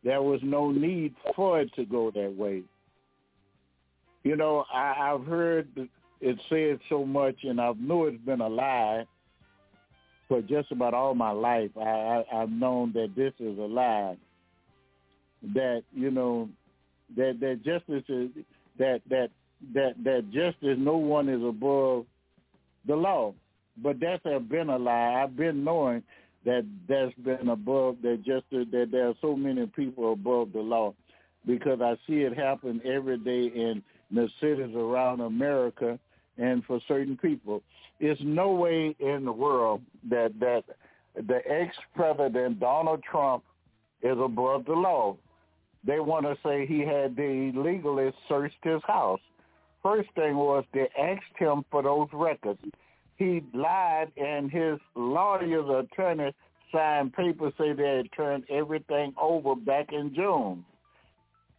[0.04, 2.62] there was no need for it to go that way.
[4.22, 5.68] You know, I, I've heard
[6.20, 9.04] it said so much, and I've known it's been a lie
[10.28, 11.70] for just about all my life.
[11.76, 14.16] I, I, I've known that this is a lie.
[15.54, 16.48] That you know,
[17.16, 18.30] that that justice is
[18.79, 19.31] that that
[19.75, 22.07] that that justice, no one is above
[22.87, 23.35] the law.
[23.83, 25.23] But that's been a lie.
[25.23, 26.03] I've been knowing
[26.45, 30.95] that that's been above that just that there are so many people above the law
[31.47, 35.99] because I see it happen every day in the cities around America
[36.39, 37.62] and for certain people.
[37.99, 40.65] It's no way in the world that that
[41.15, 43.43] the ex-president Donald Trump
[44.03, 45.17] is above the law.
[45.87, 49.20] They want to say he had the illegally searched his house.
[49.83, 52.61] First thing was they asked him for those records
[53.16, 56.35] he lied and his lawyer's attorney
[56.72, 60.64] signed papers say they had turned everything over back in June.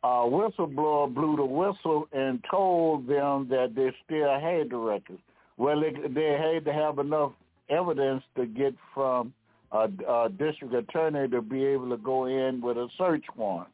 [0.04, 5.20] A whistleblower blew the whistle and told them that they still had the records.
[5.58, 7.32] Well, they, they had to have enough
[7.70, 9.34] evidence to get from
[9.72, 13.70] a, a district attorney to be able to go in with a search warrant.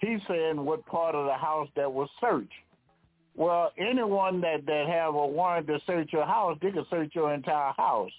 [0.00, 2.52] He's saying what part of the house that was searched.
[3.36, 7.32] Well, anyone that that have a warrant to search your house, they can search your
[7.32, 8.10] entire house.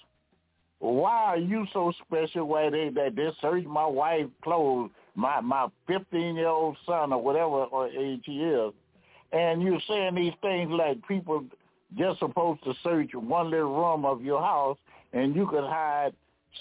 [0.80, 2.48] Why are you so special?
[2.48, 7.22] Why they that they search my wife's clothes, my my fifteen year old son or
[7.22, 8.74] whatever or age he is,
[9.32, 11.44] and you're saying these things like people
[11.98, 14.78] just supposed to search one little room of your house,
[15.13, 16.13] and you could hide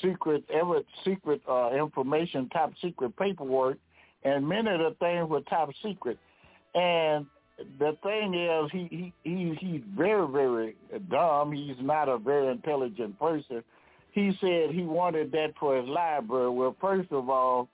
[0.02, 3.78] secret ever secret uh, information, top secret paperwork,
[4.24, 6.18] and many of the things were top secret,
[6.74, 7.26] and
[7.78, 10.76] the thing is, he he he he's very very
[11.11, 11.52] dumb.
[11.52, 13.62] He's not a very intelligent person.
[14.12, 16.50] He said he wanted that for his library.
[16.50, 17.68] Well, first of all,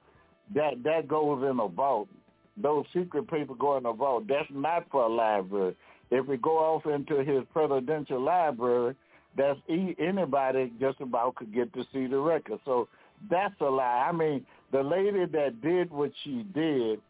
[0.54, 2.08] that that goes in a vault.
[2.56, 4.26] Those secret papers go in a vault.
[4.28, 5.76] That's not for a library.
[6.10, 8.94] If we go off into his presidential library,
[9.36, 12.60] that's anybody just about could get to see the record.
[12.64, 12.88] So
[13.30, 14.06] that's a lie.
[14.08, 17.00] I mean, the lady that did what she did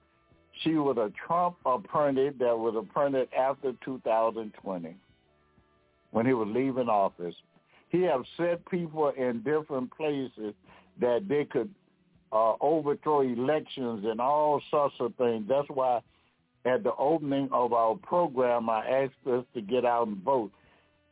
[0.62, 4.96] she was a Trump appointed that was appointed after 2020
[6.12, 7.34] when he was leaving office.
[7.90, 10.54] He have set people in different places
[11.00, 11.70] that they could
[12.32, 15.44] uh, overthrow elections and all sorts of things.
[15.48, 16.00] That's why
[16.64, 20.50] at the opening of our program, I asked us to get out and vote.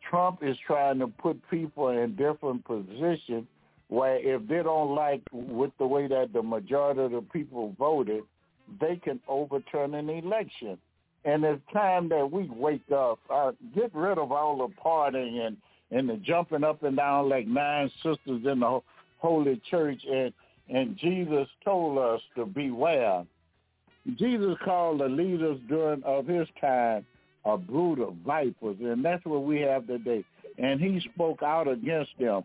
[0.09, 3.47] Trump is trying to put people in different positions
[3.95, 8.25] where if they don't like with the way that the majority of the people voted,
[8.81, 10.77] they can overturn an election.
[11.25, 15.57] And it's time that we wake up, uh, get rid of all the partying and,
[15.91, 18.81] and the jumping up and down like nine sisters in the
[19.19, 20.03] holy church.
[20.11, 20.33] And,
[20.69, 23.25] and Jesus told us to beware.
[24.17, 27.07] Jesus called the leaders during of his time
[27.47, 30.25] a brood of vipers, and that's what we have today.
[30.59, 32.43] And he spoke out against them.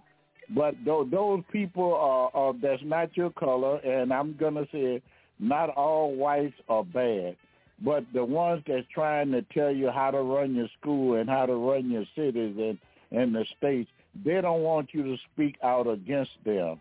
[0.55, 5.01] But th- those people are, are that's not your color, and I'm gonna say
[5.39, 7.35] not all whites are bad,
[7.81, 11.45] but the ones that's trying to tell you how to run your school and how
[11.45, 12.77] to run your cities and,
[13.11, 13.89] and the states,
[14.25, 16.79] they don't want you to speak out against them.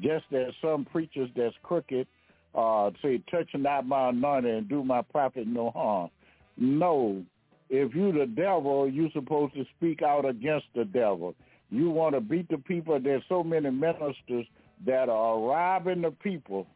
[0.00, 2.06] Just as some preachers that's crooked
[2.54, 6.10] uh, say, touch not my anointing and do my prophet no harm.
[6.56, 7.22] No,
[7.70, 11.34] if you the devil, you're supposed to speak out against the devil.
[11.70, 12.98] You want to beat the people.
[13.00, 14.46] There's so many ministers
[14.86, 16.66] that are robbing the people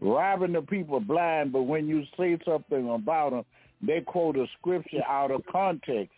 [0.00, 3.44] robbing the people blind, but when you say something about them,
[3.82, 6.14] they quote a scripture out of context.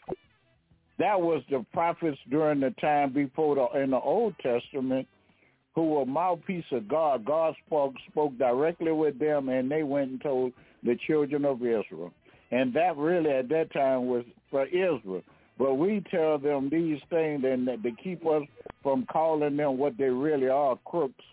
[0.98, 5.06] That was the prophets during the time before the in the Old Testament
[5.74, 7.24] who were mouthpiece of God.
[7.24, 12.12] God spoke spoke directly with them and they went and told the children of Israel.
[12.50, 15.22] And that really at that time was for Israel.
[15.58, 18.42] But we tell them these things and to keep us
[18.82, 21.24] from calling them what they really are, crooks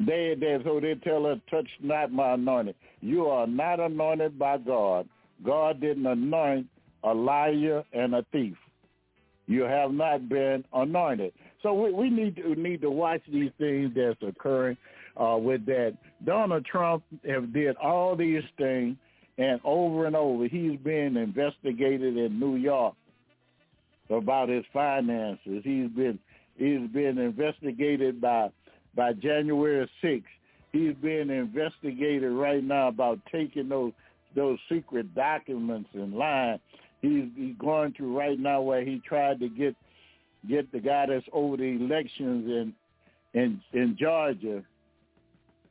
[0.00, 2.74] they, they so they tell us, touch not my anointing.
[3.00, 5.08] You are not anointed by God.
[5.44, 6.66] God didn't anoint
[7.02, 8.56] a liar and a thief.
[9.46, 11.32] You have not been anointed.
[11.62, 14.76] So we, we need to need to watch these things that's occurring
[15.20, 15.96] uh, with that.
[16.24, 18.96] Donald Trump have did all these things,
[19.38, 22.94] and over and over, he's being investigated in New York
[24.10, 25.62] about his finances.
[25.64, 26.18] He's been
[26.56, 28.50] he's been investigated by
[28.94, 30.22] by January 6th.
[30.72, 33.92] He's being investigated right now about taking those
[34.36, 36.58] those secret documents and lying.
[37.00, 39.74] He's, he's going through right now where he tried to get
[40.48, 42.74] get the guy that's over the elections in
[43.34, 44.62] in in Georgia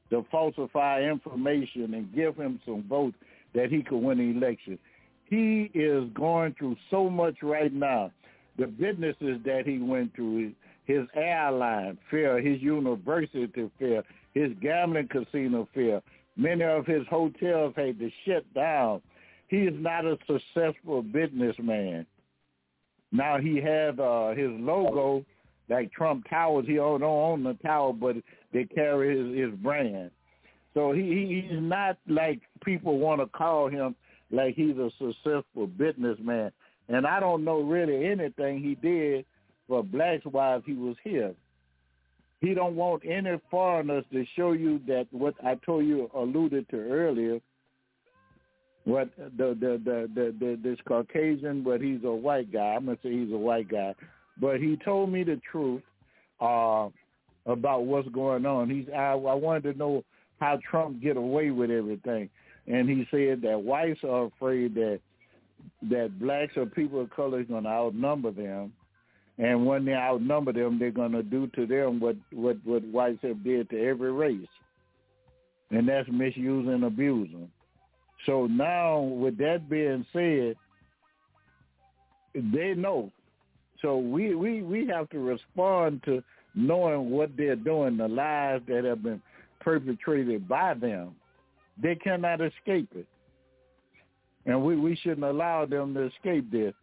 [0.09, 3.15] to falsify information and give him some votes
[3.53, 4.77] that he could win the election.
[5.25, 8.11] He is going through so much right now.
[8.57, 10.53] The businesses that he went through,
[10.85, 16.01] his airline fare, his university fare, his gambling casino fare,
[16.35, 19.01] many of his hotels had to shut down.
[19.47, 22.05] He is not a successful businessman.
[23.11, 25.23] Now he had uh, his logo
[25.69, 26.65] like Trump Towers.
[26.67, 28.15] He don't own the tower, but
[28.51, 30.11] they carry his, his brand.
[30.73, 33.95] So he he's not like people want to call him
[34.31, 36.51] like he's a successful businessman.
[36.89, 39.25] And I don't know really anything he did
[39.67, 41.33] for blacks while he was here.
[42.41, 46.77] He don't want any foreigners to show you that what I told you alluded to
[46.77, 47.39] earlier.
[48.83, 52.73] What the the the the, the this Caucasian, but he's a white guy.
[52.75, 53.95] I'm gonna say he's a white guy,
[54.41, 55.83] but he told me the truth
[56.41, 56.89] uh,
[57.45, 58.69] about what's going on.
[58.69, 60.03] He's I, I wanted to know
[60.43, 62.29] how Trump get away with everything,
[62.67, 64.99] and he said that whites are afraid that
[65.89, 68.73] that blacks or people of color is going to outnumber them,
[69.37, 73.19] and when they outnumber them, they're going to do to them what what what whites
[73.21, 74.53] have did to every race,
[75.71, 77.51] and that's misuse and them.
[78.25, 80.55] So now, with that being said,
[82.35, 83.11] they know.
[83.81, 86.21] So we we we have to respond to
[86.53, 89.21] knowing what they're doing, the lies that have been
[89.63, 91.15] perpetrated by them.
[91.81, 93.07] They cannot escape it.
[94.45, 96.73] And we, we shouldn't allow them to escape this.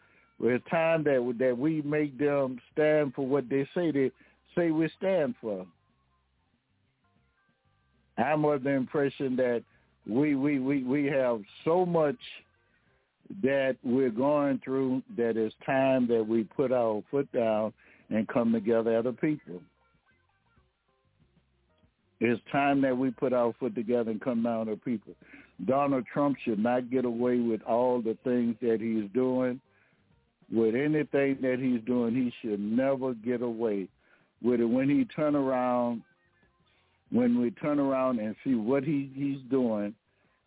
[0.43, 4.11] It's time that that we make them stand for what they say they
[4.57, 5.67] say we stand for.
[8.17, 9.63] I'm of the impression that
[10.07, 12.17] we we, we, we have so much
[13.43, 17.73] that we're going through that it's time that we put our foot down
[18.09, 19.61] and come together as a people.
[22.21, 25.15] It's time that we put our foot together and come down to people.
[25.65, 29.61] Donald Trump should not get away with all the things that he's doing.
[30.53, 33.89] With anything that he's doing, he should never get away
[34.43, 34.65] with it.
[34.65, 36.03] When he turn around,
[37.11, 39.95] when we turn around and see what he, he's doing,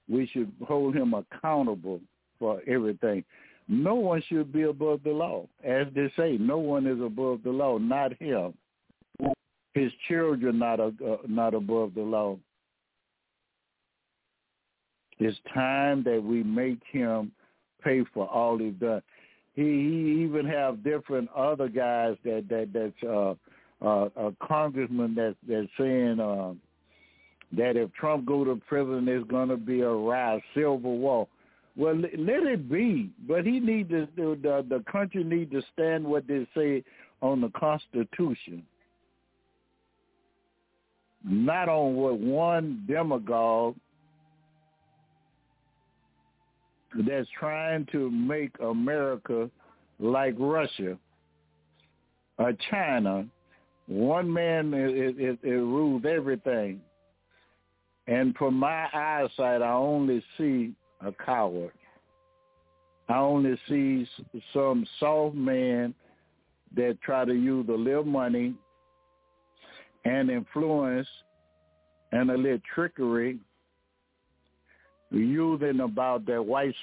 [0.07, 2.01] we should hold him accountable
[2.38, 3.24] for everything.
[3.67, 5.47] No one should be above the law.
[5.63, 8.53] As they say, no one is above the law, not him
[9.74, 10.91] his children not uh,
[11.28, 12.38] not above the law.
[15.19, 17.32] It's time that we make him
[17.84, 19.01] pay for all he's done.
[19.53, 23.34] He, he even have different other guys that that that's uh,
[23.86, 26.53] uh, a congressman that that's saying uh,
[27.55, 31.28] that if Trump go to prison, there's going to be a rise, civil war.
[31.76, 36.28] Well, let it be, but he need to the the country need to stand what
[36.28, 36.84] they say
[37.21, 38.63] on the Constitution
[41.24, 43.76] not on what one demagogue
[47.07, 49.49] that's trying to make America
[49.99, 50.97] like Russia
[52.38, 53.26] or China.
[53.88, 56.82] One man it, it, it rules everything.
[58.07, 61.71] And from my eyesight, I only see a coward.
[63.09, 64.07] I only see
[64.53, 65.93] some soft man
[66.76, 68.55] that try to use a little money
[70.05, 71.07] and influence
[72.11, 73.39] and a little trickery
[75.11, 76.73] using about that white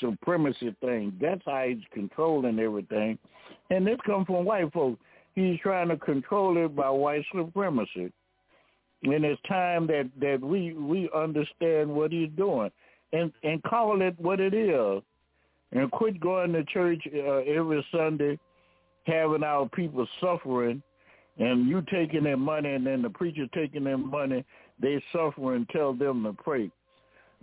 [0.00, 1.12] supremacy thing.
[1.20, 3.18] That's how he's controlling everything.
[3.70, 5.00] And this comes from white folks.
[5.34, 8.12] He's trying to control it by white supremacy.
[9.02, 12.70] And it's time that, that we, we understand what he's doing
[13.12, 15.02] and, and call it what it is.
[15.72, 18.38] And quit going to church uh, every Sunday
[19.06, 20.82] having our people suffering
[21.42, 24.44] and you taking their money and then the preacher taking their money,
[24.80, 26.70] they suffer and tell them to pray.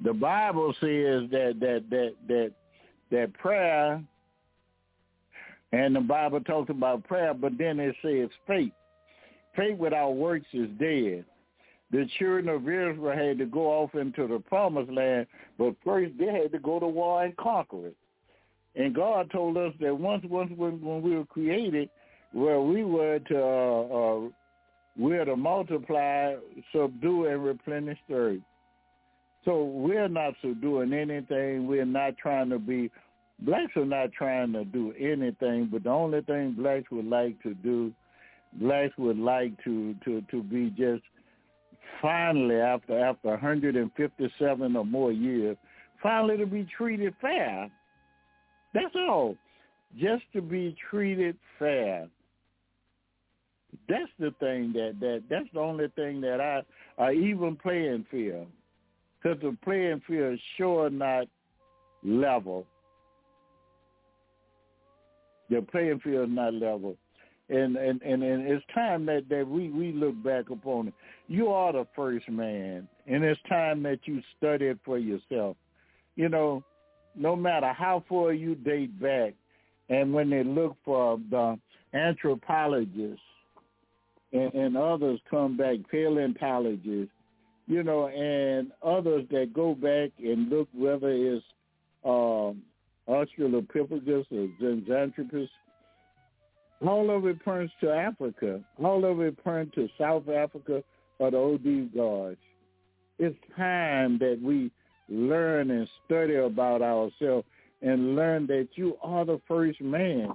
[0.04, 2.52] The Bible says that that that that
[3.12, 4.02] that prayer
[5.74, 8.72] and the Bible talks about prayer, but then it says faith.
[9.56, 11.26] Faith without works is dead.
[11.92, 15.28] the children of Israel had to go off into the promised land,
[15.58, 17.96] but first they had to go to war and conquer it.
[18.76, 21.90] And God told us that once, once when, when we were created,
[22.34, 24.30] well, we were to uh, uh,
[24.98, 26.36] we're to multiply,
[26.74, 28.40] subdue, and replenish the earth.
[29.46, 31.68] So we're not subduing anything.
[31.68, 32.92] We're not trying to be.
[33.40, 37.54] Blacks are not trying to do anything, but the only thing blacks would like to
[37.54, 37.94] do,
[38.54, 41.04] blacks would like to to to be just
[42.02, 45.58] finally after after 157 or more years,
[46.04, 47.70] finally to be treated fair.
[48.74, 49.36] That's all.
[49.98, 52.08] Just to be treated fair.
[53.90, 56.62] That's the thing that that that's the only thing that I
[57.02, 58.48] I even playing field,
[59.22, 61.28] because the playing field is sure not
[62.04, 62.66] level.
[65.50, 66.96] The playing field is not level
[67.50, 70.94] and and and, and it's time that that we we look back upon it.
[71.28, 75.58] You are the first man, and it's time that you study it for yourself.
[76.16, 76.64] You know,
[77.16, 79.34] no matter how far you date back,
[79.90, 81.58] and when they look for the
[81.94, 83.22] anthropologists
[84.34, 87.14] and, and others come back, paleontologists,
[87.68, 91.46] you know, and others that go back and look whether it's
[92.06, 92.62] um,
[93.08, 95.50] Australopithecus or Zinjanthropus
[96.86, 98.62] all of it points to Africa.
[98.82, 100.84] All of it points to South Africa
[101.18, 102.38] or the OD gods.
[103.18, 104.72] It's time that we
[105.10, 107.46] learn and study about ourselves
[107.82, 110.30] and learn that you are the first man,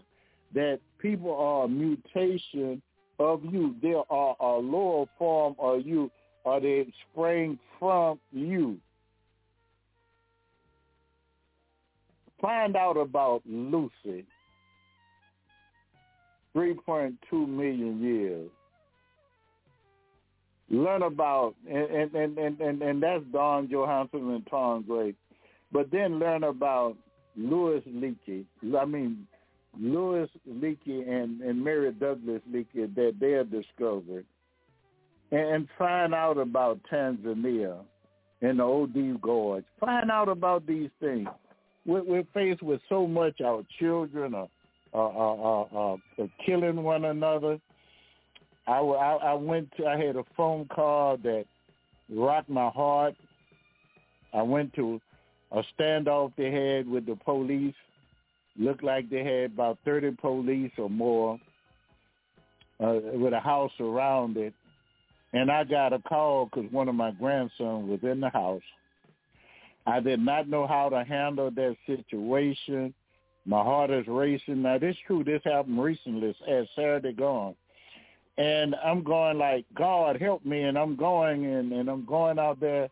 [0.54, 2.82] that people are a mutation
[3.18, 3.74] of you.
[3.82, 6.10] They are a lower form of you,
[6.44, 8.78] or they spring from you.
[12.40, 14.26] Find out about Lucy.
[16.54, 18.50] 3.2 million years.
[20.70, 25.14] Learn about, and, and, and, and, and that's Don Johanson and Tom Gray.
[25.72, 26.96] But then learn about
[27.36, 28.44] Louis Leakey.
[28.78, 29.26] I mean,
[29.78, 34.24] Louis Leakey and, and Mary Douglas Leakey that they have discovered.
[35.30, 37.80] And, and find out about Tanzania
[38.42, 39.64] and the OD Gorge.
[39.80, 41.28] Find out about these things.
[41.86, 43.40] We're, we're faced with so much.
[43.40, 44.48] Our children are
[44.94, 47.58] uh, uh, uh, uh, killing one another.
[48.66, 49.70] I, I, I went.
[49.76, 51.44] To, I had a phone call that
[52.08, 53.14] rocked my heart.
[54.32, 55.00] I went to
[55.52, 57.74] a standoff they had with the police.
[58.56, 61.38] Looked like they had about 30 police or more
[62.80, 64.54] uh, with a house around it.
[65.32, 68.62] And I got a call because one of my grandsons was in the house.
[69.86, 72.94] I did not know how to handle that situation.
[73.44, 74.62] My heart is racing.
[74.62, 75.24] Now, this true.
[75.24, 77.54] This happened recently as Saturday gone.
[78.38, 80.62] And I'm going like, God help me.
[80.62, 82.88] And I'm going and, and I'm going out there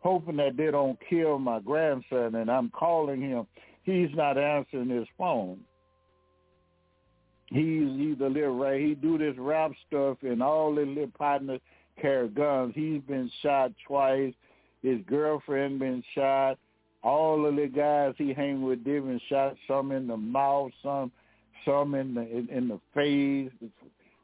[0.00, 2.36] hoping that they don't kill my grandson.
[2.36, 3.46] And I'm calling him.
[3.88, 5.60] He's not answering his phone.
[7.46, 8.80] He's either little right.
[8.80, 11.60] He do this rap stuff and all his little partners
[12.00, 12.72] carry guns.
[12.74, 14.34] He's been shot twice.
[14.82, 16.58] His girlfriend been shot
[17.02, 21.12] all of the guys he hang with, they've been shot some in the mouth, some
[21.64, 23.50] some in the in, in the face,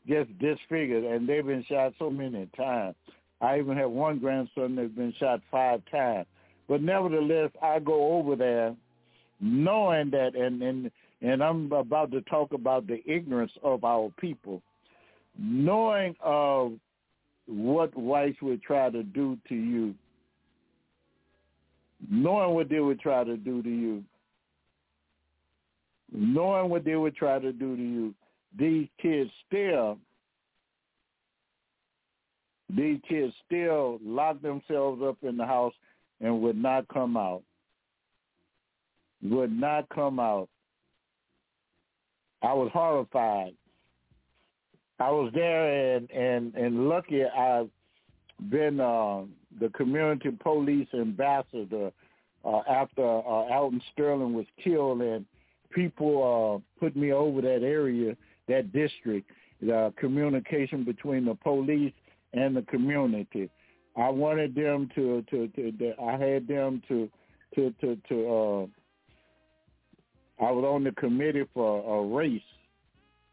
[0.08, 2.94] just disfigured, and they've been shot so many times.
[3.40, 6.26] I even have one grandson that's been shot five times.
[6.68, 8.74] But nevertheless, I go over there
[9.44, 10.90] knowing that, and and
[11.20, 14.62] and I'm about to talk about the ignorance of our people,
[15.38, 16.72] knowing of
[17.46, 19.94] what whites would try to do to you.
[22.10, 24.04] Knowing what they would try to do to you,
[26.12, 28.14] knowing what they would try to do to you,
[28.58, 29.98] these kids still,
[32.68, 35.72] these kids still lock themselves up in the house
[36.20, 37.42] and would not come out.
[39.24, 40.48] Would not come out.
[42.42, 43.54] I was horrified.
[45.00, 47.70] I was there and and and lucky I've
[48.50, 49.22] been uh,
[49.60, 51.90] the community police ambassador
[52.44, 55.24] uh, after uh, Alton Sterling was killed, and
[55.70, 58.16] people uh, put me over that area,
[58.48, 61.92] that district, the communication between the police
[62.32, 63.48] and the community.
[63.96, 67.08] I wanted them to to, to, to I had them to
[67.54, 68.66] to to, to uh,
[70.40, 72.42] I was on the committee for a race,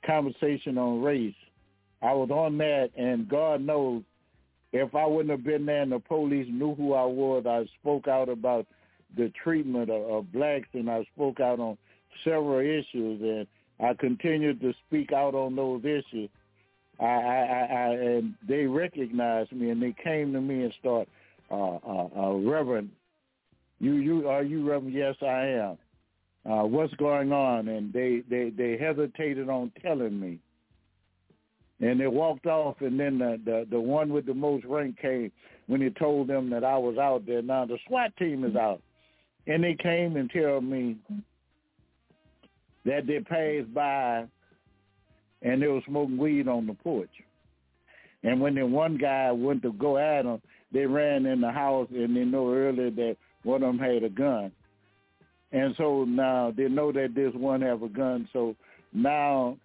[0.06, 1.36] conversation on race.
[2.02, 4.04] I was on that, and God knows
[4.74, 8.08] if I wouldn't have been there and the police knew who I was, I spoke
[8.08, 8.66] out about
[9.18, 11.78] the treatment of, of blacks and I spoke out on
[12.24, 13.48] several issues and
[13.86, 16.30] I continued to speak out on those issues.
[17.00, 21.10] I, I, I, and they recognized me and they came to me and start,
[21.50, 22.92] uh, uh, uh, Reverend,
[23.80, 24.94] you, you, are you Reverend?
[24.94, 25.78] Yes, I am.
[26.46, 27.68] Uh, what's going on?
[27.68, 30.40] And they, they, they hesitated on telling me.
[31.80, 35.32] And they walked off, and then the, the the one with the most rank came
[35.66, 37.42] when he told them that I was out there.
[37.42, 38.82] Now the SWAT team is out,
[39.48, 40.98] and they came and tell me
[42.86, 44.26] that they passed by
[45.42, 47.10] and they were smoking weed on the porch.
[48.24, 51.88] And when the one guy went to go at them, they ran in the house
[51.92, 54.52] and they know earlier that one of them had a gun.
[55.52, 58.28] And so now they know that this one have a gun.
[58.32, 58.56] So
[58.94, 59.58] now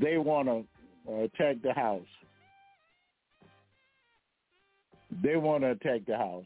[0.00, 0.64] they want to
[1.08, 2.06] uh, attack the house.
[5.22, 6.44] They want to attack the house.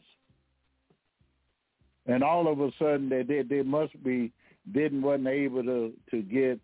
[2.07, 4.31] And all of a sudden they they, they must be
[4.73, 6.59] didn't wasn't able to to get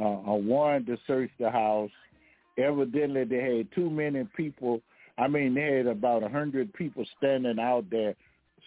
[0.00, 1.90] uh, a warrant to search the house.
[2.56, 4.80] Evidently, they had too many people.
[5.16, 8.14] I mean, they had about a hundred people standing out there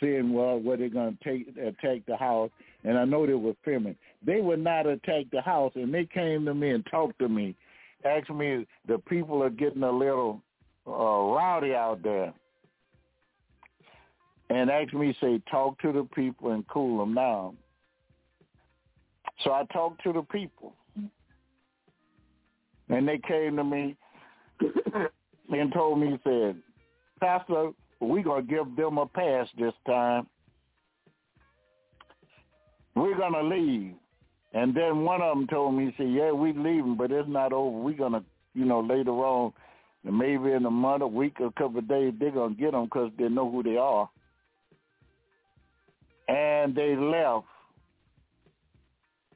[0.02, 2.50] saying, well, were they going to take attack the house?
[2.84, 3.96] And I know they were filming.
[4.26, 7.56] They would not attack the house, and they came to me and talked to me,
[8.04, 10.42] asked me, the people are getting a little
[10.88, 12.34] uh, rowdy out there,
[14.50, 17.56] and asked me, say, talk to the people and cool them down.
[19.44, 20.74] So I talked to the people.
[22.90, 23.96] And they came to me
[25.50, 26.58] and told me, said,
[27.22, 27.72] Pastor,
[28.02, 30.28] we're going to give them a pass this time.
[32.96, 33.94] We're going to leave.
[34.54, 37.54] And then one of them told me, he said, yeah, we leaving, but it's not
[37.54, 37.78] over.
[37.78, 38.24] We're going to,
[38.54, 39.54] you know, later on,
[40.04, 42.86] maybe in a month, a week, a couple of days, they're going to get them
[42.86, 44.10] because they know who they are.
[46.28, 47.46] And they left.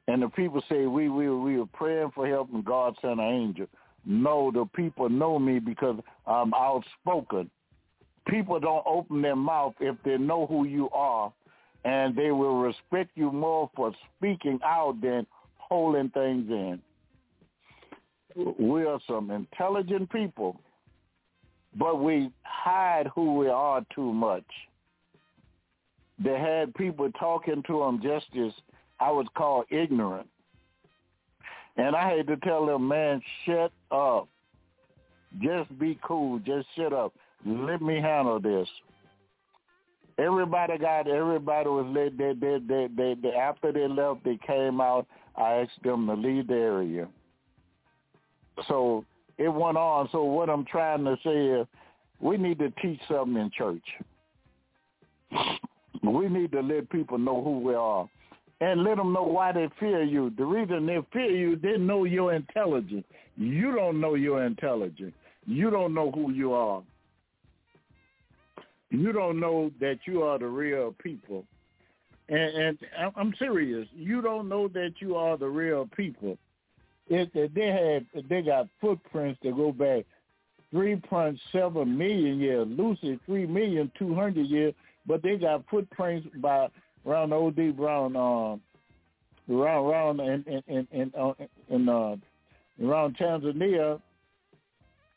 [0.08, 3.20] And the people say, we, we, we were praying for help and God sent an
[3.20, 3.66] angel.
[4.04, 5.96] No, the people know me because
[6.26, 7.50] I'm outspoken.
[8.28, 11.32] People don't open their mouth if they know who you are,
[11.84, 16.80] and they will respect you more for speaking out than holding things in.
[18.58, 20.60] We are some intelligent people,
[21.76, 24.44] but we hide who we are too much.
[26.22, 28.52] They had people talking to them just as
[29.00, 30.28] I was called ignorant.
[31.76, 34.28] And I had to tell them, man, shut up.
[35.40, 36.38] Just be cool.
[36.38, 37.12] Just shut up.
[37.44, 38.68] Let me handle this.
[40.18, 44.80] Everybody got, everybody was let, they, they, they, they, they, after they left, they came
[44.80, 45.06] out.
[45.36, 47.08] I asked them to leave the area.
[48.68, 49.04] So
[49.36, 50.08] it went on.
[50.12, 51.66] So what I'm trying to say is
[52.20, 53.84] we need to teach something in church.
[56.02, 58.08] We need to let people know who we are
[58.60, 60.32] and let them know why they fear you.
[60.36, 63.04] The reason they fear you, they know you're intelligent.
[63.36, 65.12] You don't know you're intelligent.
[65.46, 66.82] You don't know who you are.
[68.90, 71.44] You don't know that you are the real people.
[72.28, 72.78] And, and
[73.16, 73.86] I'm serious.
[73.94, 76.38] You don't know that you are the real people.
[77.08, 80.04] It, they had they got footprints that go back
[80.74, 84.74] 3.7 million years, Lucy 3 million 200 years,
[85.06, 86.68] but they got footprints by
[87.06, 87.70] around O.D.
[87.70, 88.56] Brown, uh,
[89.52, 92.16] around around in in, in, uh, uh,
[92.84, 94.00] around Tanzania,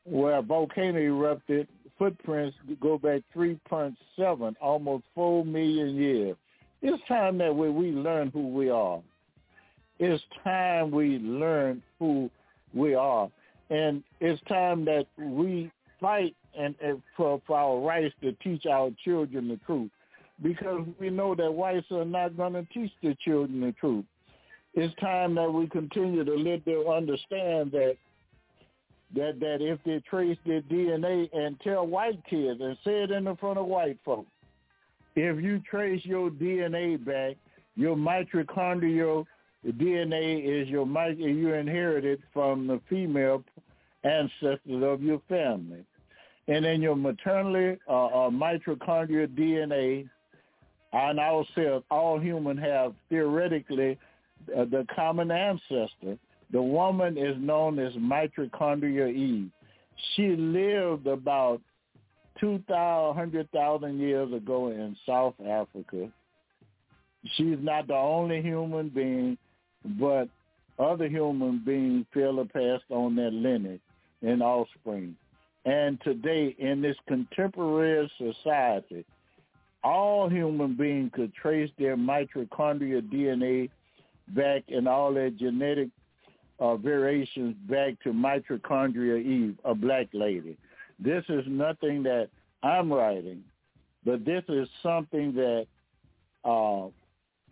[0.03, 1.67] where a volcano erupted.
[1.99, 6.35] Footprints go back 3.7, almost 4 million years.
[6.81, 9.01] It's time that we, we learn who we are.
[9.99, 12.31] It's time we learn who
[12.73, 13.29] we are.
[13.69, 15.69] And it's time that we
[15.99, 19.91] fight and, and for, for our rights to teach our children the truth
[20.41, 24.05] because we know that whites are not going to teach their children the truth.
[24.73, 27.97] It's time that we continue to let them understand that
[29.15, 33.23] that that if they trace their DNA and tell white kids and say it in
[33.23, 34.29] the front of white folks,
[35.15, 37.35] if you trace your DNA back,
[37.75, 39.25] your mitochondrial
[39.65, 43.43] DNA is your you inherited from the female
[44.03, 45.83] ancestors of your family,
[46.47, 50.07] and then your maternally uh, uh, mitochondrial DNA
[50.93, 53.97] and ourselves, all human have theoretically
[54.57, 56.17] uh, the common ancestor.
[56.51, 59.49] The woman is known as mitochondria Eve.
[60.15, 61.61] She lived about
[62.39, 66.09] 200,000 years ago in South Africa.
[67.35, 69.37] She's not the only human being,
[69.99, 70.29] but
[70.79, 73.81] other human beings feel passed on their lineage
[74.21, 75.15] and offspring.
[75.65, 79.05] And today, in this contemporary society,
[79.83, 83.69] all human beings could trace their mitochondrial DNA
[84.29, 85.89] back and all their genetic
[86.59, 90.57] uh, variations back to Mitochondria Eve, a black lady.
[90.99, 92.29] This is nothing that
[92.63, 93.43] I'm writing,
[94.05, 95.67] but this is something that
[96.43, 96.87] uh,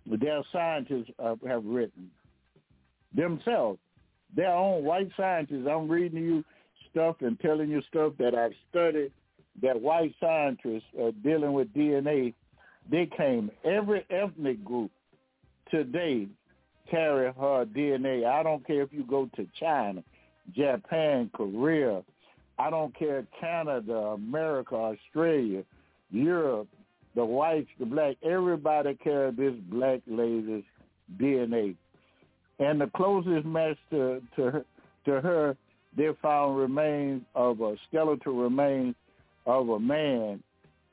[0.05, 2.09] their scientists uh, have written
[3.15, 3.79] themselves.
[4.35, 5.67] Their own white scientists.
[5.69, 6.43] I'm reading you
[6.91, 9.11] stuff and telling you stuff that I've studied
[9.61, 12.33] that white scientists uh, dealing with DNA,
[12.89, 14.91] they came, every ethnic group
[15.71, 16.27] today
[16.89, 18.25] carry her DNA.
[18.25, 20.03] I don't care if you go to China,
[20.55, 22.03] Japan, Korea,
[22.59, 25.63] I don't care Canada, America, Australia,
[26.11, 26.67] Europe,
[27.15, 30.63] the whites, the black, everybody carry this black lady's
[31.19, 31.75] DNA.
[32.59, 34.65] And the closest match to to her,
[35.05, 35.55] to her,
[35.95, 38.95] they found remains of a skeletal remains
[39.45, 40.41] of a man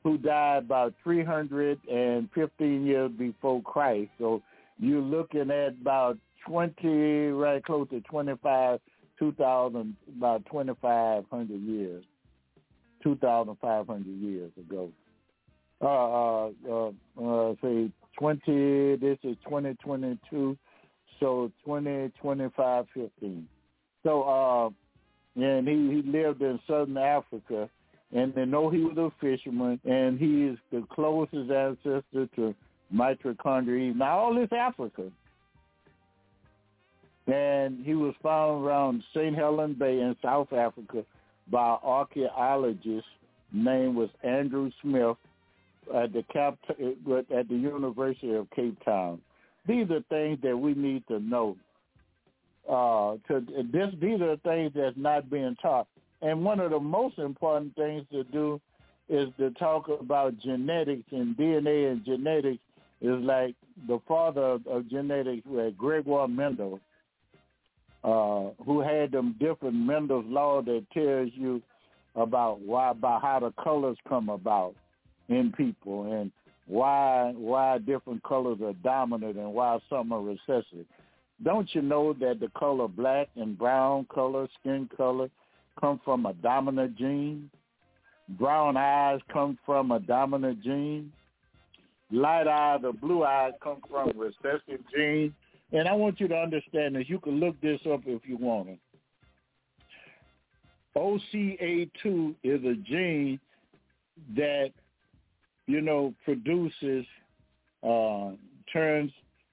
[0.03, 4.11] who died about 315 years before Christ.
[4.19, 4.41] So
[4.79, 6.17] you're looking at about
[6.47, 6.87] 20,
[7.29, 8.79] right close to 25,
[9.17, 12.03] 2,000, about 2,500 years,
[13.03, 14.91] 2,500 years ago.
[15.81, 20.57] Uh, uh, uh, uh, say 20, this is 2022,
[21.19, 23.47] so 20, 25, 15.
[24.03, 24.69] So, uh,
[25.41, 27.69] and he, he lived in southern Africa
[28.15, 32.55] and they know he was a fisherman, and he is the closest ancestor to
[32.93, 33.95] Mitochondria.
[33.95, 35.11] Now, all this Africa.
[37.27, 39.35] And he was found around St.
[39.35, 41.03] Helena Bay in South Africa
[41.51, 43.07] by archaeologist
[43.51, 45.17] named was Andrew Smith
[45.93, 49.21] at the Cap at the University of Cape Town.
[49.67, 51.57] These are things that we need to know.
[52.69, 55.87] Uh, to this, these are things that's not being taught.
[56.21, 58.59] And one of the most important things to do
[59.09, 62.61] is to talk about genetics and DNA and genetics
[63.01, 63.55] is like
[63.87, 66.79] the father of, of genetics, uh, Gregor Mendel,
[68.03, 71.61] uh, who had them different Mendel's law that tells you
[72.15, 74.75] about why, about how the colors come about
[75.29, 76.31] in people and
[76.67, 80.85] why why different colors are dominant and why some are recessive.
[81.43, 85.29] Don't you know that the color black and brown color, skin color,
[85.79, 87.49] come from a dominant gene.
[88.29, 91.11] Brown eyes come from a dominant gene.
[92.11, 95.33] Light eyes or blue eyes come from recessive gene.
[95.71, 97.05] And I want you to understand this.
[97.07, 98.79] You can look this up if you want it.
[100.95, 103.39] OCA2 is a gene
[104.35, 104.71] that,
[105.67, 107.05] you know, produces,
[107.83, 108.31] uh,
[108.71, 109.11] turns,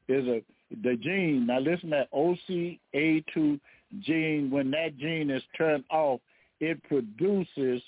[0.09, 0.43] is a,
[0.83, 3.61] the gene, now listen to that, OCA2
[4.01, 6.21] gene, when that gene is turned off,
[6.61, 7.83] it produces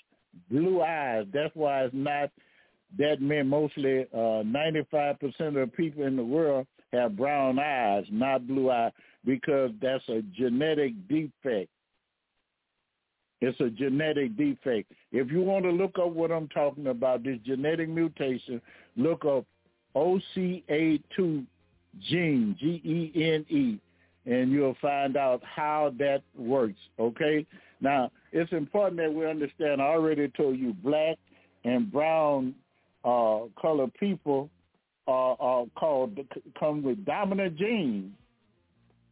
[0.50, 1.26] blue eyes.
[1.32, 2.30] That's why it's not
[2.98, 8.46] that many, mostly uh, 95% of the people in the world have brown eyes, not
[8.46, 8.92] blue eyes,
[9.24, 11.70] because that's a genetic defect.
[13.40, 14.90] It's a genetic defect.
[15.12, 18.60] If you want to look up what I'm talking about, this genetic mutation,
[18.96, 19.44] look up
[19.96, 21.46] OCA2
[22.00, 23.80] gene, G-E-N-E
[24.26, 27.46] and you'll find out how that works, okay?
[27.80, 31.18] Now, it's important that we understand, I already told you, black
[31.64, 32.54] and brown
[33.04, 34.50] uh, colored people
[35.06, 36.18] are, are called,
[36.58, 38.12] come with dominant genes.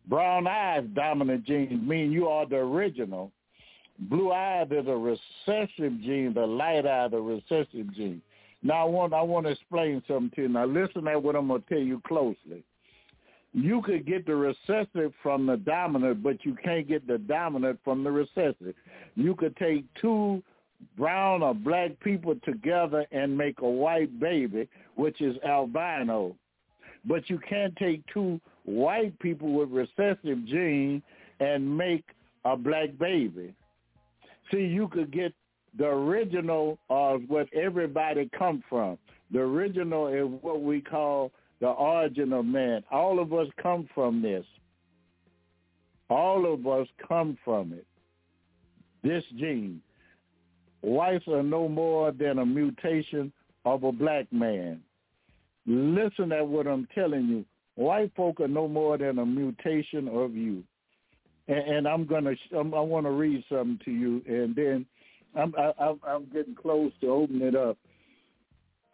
[0.08, 3.30] Brown eyes, dominant genes, mean you are the original.
[3.98, 8.20] Blue eyes is a recessive gene, the light eye, the recessive gene.
[8.64, 10.48] Now I want I want to explain something to you.
[10.48, 12.64] Now listen to what I'm to tell you closely
[13.52, 18.02] you could get the recessive from the dominant, but you can't get the dominant from
[18.02, 18.74] the recessive.
[19.14, 20.42] You could take two
[20.96, 26.34] brown or black people together and make a white baby, which is albino.
[27.04, 31.02] But you can't take two white people with recessive genes
[31.40, 32.04] and make
[32.44, 33.54] a black baby.
[34.50, 35.32] See, you could get
[35.78, 38.98] the original of what everybody come from.
[39.32, 42.84] The original is what we call the origin of man.
[42.90, 44.44] All of us come from this.
[46.10, 47.86] All of us come from it.
[49.02, 49.80] This gene.
[50.82, 53.32] Whites are no more than a mutation
[53.64, 54.80] of a black man.
[55.66, 57.44] Listen at what I'm telling you.
[57.74, 60.62] White folk are no more than a mutation of you.
[61.48, 64.86] And, and I'm gonna, I'm, I want to read something to you, and then
[65.34, 67.78] I'm, I, I'm getting close to opening it up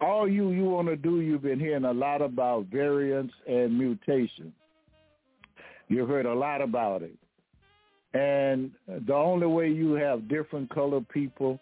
[0.01, 4.53] all you you want to do, you've been hearing a lot about variants and mutation.
[5.89, 7.17] You've heard a lot about it.
[8.15, 11.59] And the only way you have different colored people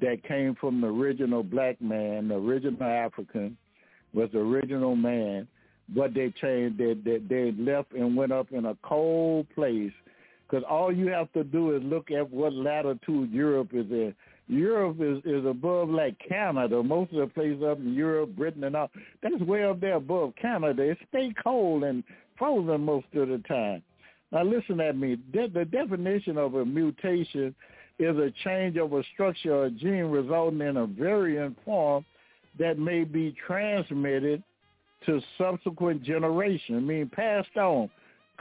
[0.00, 3.56] that came from the original black man, the original African,
[4.12, 5.46] was the original man,
[5.88, 9.92] but they changed, they, they, they left and went up in a cold place
[10.48, 14.14] because all you have to do is look at what latitude Europe is in.
[14.46, 16.82] Europe is, is above like Canada.
[16.82, 18.90] Most of the places up in Europe, Britain and all,
[19.22, 20.82] that's way up there above Canada.
[20.82, 22.04] It stay cold and
[22.36, 23.82] frozen most of the time.
[24.32, 25.16] Now listen at me.
[25.32, 27.54] De- the definition of a mutation
[27.98, 32.04] is a change of a structure or a gene resulting in a variant form
[32.58, 34.42] that may be transmitted
[35.06, 37.90] to subsequent generation, meaning passed on,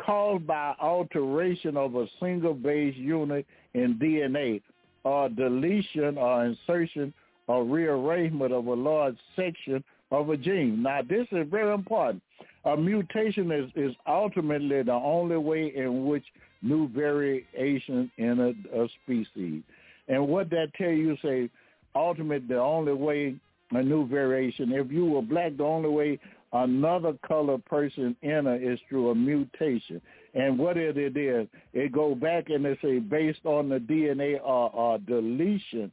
[0.04, 4.62] caused by alteration of a single base unit in DNA
[5.04, 7.14] or deletion or insertion
[7.47, 10.82] or rearrangement of a large section of a gene.
[10.82, 12.22] Now, this is very important.
[12.66, 16.24] A mutation is, is ultimately the only way in which
[16.64, 19.61] new variation in a, a species.
[20.07, 21.49] And what that tell you, say,
[21.95, 23.36] ultimately the only way
[23.72, 26.20] a new variation, if you were black, the only way
[26.51, 30.01] another color person enter is through a mutation.
[30.36, 34.72] And what it is, it go back and they say based on the DNA or,
[34.72, 35.91] or deletion,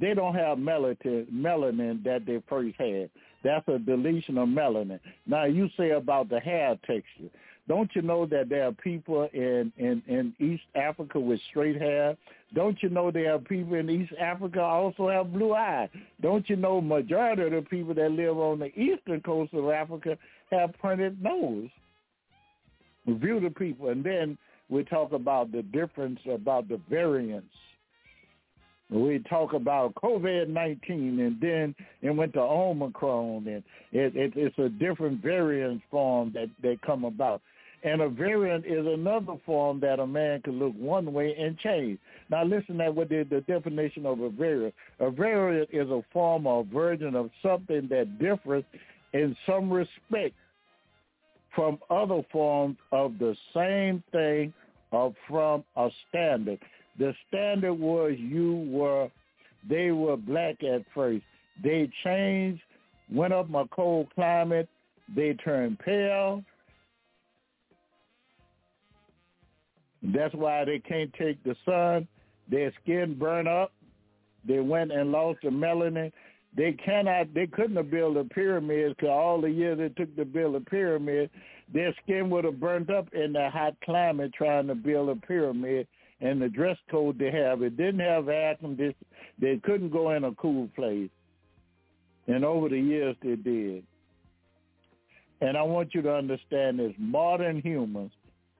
[0.00, 3.10] they don't have melanin, melanin that they first had.
[3.42, 5.00] That's a deletion of melanin.
[5.26, 7.30] Now you say about the hair texture.
[7.70, 12.16] Don't you know that there are people in, in, in East Africa with straight hair?
[12.52, 15.88] Don't you know there are people in East Africa also have blue eyes?
[16.20, 20.18] Don't you know majority of the people that live on the eastern coast of Africa
[20.50, 21.68] have pointed nose?
[23.06, 24.36] View the people, and then
[24.68, 27.54] we talk about the difference about the variants
[28.90, 33.62] we talk about COVID-19 and then it went to Omicron and
[33.92, 37.40] it, it, it's a different variant form that, that come about.
[37.82, 41.98] And a variant is another form that a man can look one way and change.
[42.28, 44.74] Now listen to what the, the definition of a variant.
[44.98, 48.64] A variant is a form or version of something that differs
[49.14, 50.34] in some respect
[51.54, 54.52] from other forms of the same thing
[54.90, 56.58] or from a standard.
[56.98, 59.08] The standard was you were,
[59.68, 61.24] they were black at first.
[61.62, 62.62] They changed,
[63.10, 64.68] went up a cold climate.
[65.14, 66.44] They turned pale.
[70.02, 72.08] That's why they can't take the sun.
[72.50, 73.72] Their skin burned up.
[74.46, 76.12] They went and lost the melanin.
[76.56, 80.24] They cannot, they couldn't have built a pyramid because all the years it took to
[80.24, 81.30] build a pyramid,
[81.72, 85.86] their skin would have burnt up in the hot climate trying to build a pyramid
[86.20, 87.62] and the dress code they have.
[87.62, 88.94] It didn't have air conditioning.
[89.38, 91.10] They couldn't go in a cool place.
[92.26, 93.84] And over the years they did.
[95.40, 96.92] And I want you to understand this.
[96.98, 98.12] Modern humans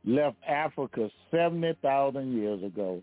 [0.05, 3.03] left Africa 70,000 years ago.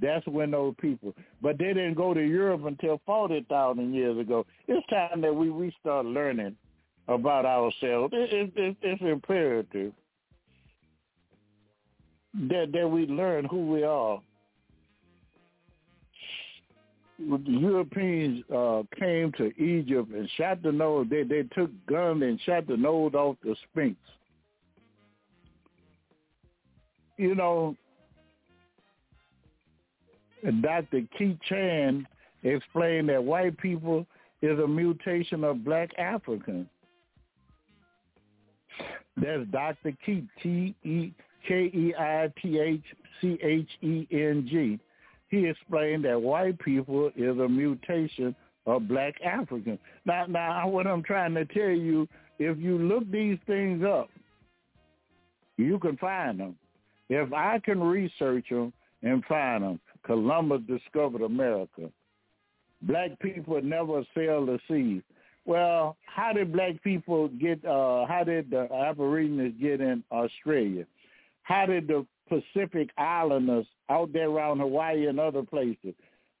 [0.00, 4.44] That's when those people, but they didn't go to Europe until 40,000 years ago.
[4.66, 6.56] It's time that we, we start learning
[7.06, 8.12] about ourselves.
[8.16, 9.92] It, it, it's imperative
[12.34, 14.20] that that we learn who we are.
[17.18, 21.06] The Europeans uh, came to Egypt and shot the nose.
[21.08, 23.96] They they took gun and shot the nose off the Sphinx.
[27.16, 27.76] You know,
[30.60, 31.02] Dr.
[31.16, 32.06] Keith Cheng
[32.42, 34.06] explained that white people
[34.42, 36.66] is a mutation of black Africans.
[39.16, 39.96] That's Dr.
[40.04, 41.14] Keith, T-E
[41.46, 42.00] K-E-I-T-H-C-H-E-N-G.
[45.28, 48.36] He explained that white people is a mutation
[48.66, 49.78] of black Africans.
[50.04, 52.08] Now, now, what I'm trying to tell you,
[52.38, 54.08] if you look these things up,
[55.56, 56.56] you can find them.
[57.08, 61.90] If I can research them and find them, Columbus discovered America.
[62.82, 65.02] Black people never sailed the seas.
[65.46, 67.64] Well, how did black people get?
[67.64, 70.86] Uh, how did the Aborigines get in Australia?
[71.42, 75.94] How did the Pacific Islanders out there around Hawaii and other places,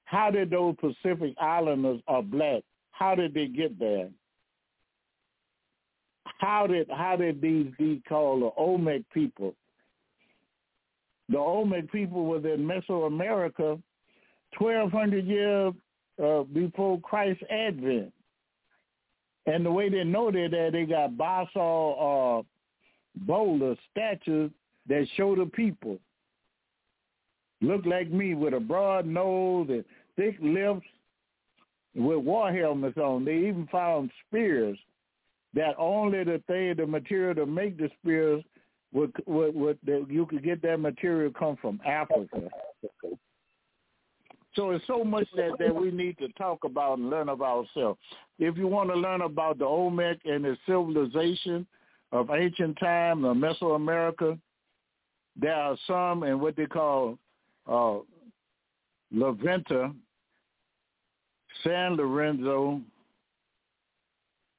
[0.04, 2.62] how did those Pacific Islanders are black?
[2.90, 4.08] How did they get there?
[6.38, 9.54] How did how did these be called the Olmec people?
[11.28, 13.80] The Olmec people was in Mesoamerica,
[14.58, 15.72] twelve hundred years
[16.22, 18.12] uh, before Christ's advent.
[19.46, 24.50] And the way they know that, they got basalt uh, boulder statues
[24.88, 25.98] that show the people
[27.60, 29.84] look like me with a broad nose and
[30.16, 30.86] thick lips
[31.94, 33.24] with war helmets on.
[33.24, 34.78] They even found spears
[35.54, 38.42] that only the thing, the material to make the spears,
[38.94, 42.48] that you could get that material come from Africa.
[44.54, 47.98] So it's so much that, that we need to talk about and learn about ourselves.
[48.38, 51.66] If you want to learn about the Olmec and the civilization
[52.12, 54.38] of ancient time, the Mesoamerica,
[55.40, 57.18] there are some in what they call
[57.68, 57.96] uh,
[59.10, 59.92] La Venta,
[61.64, 62.80] San Lorenzo,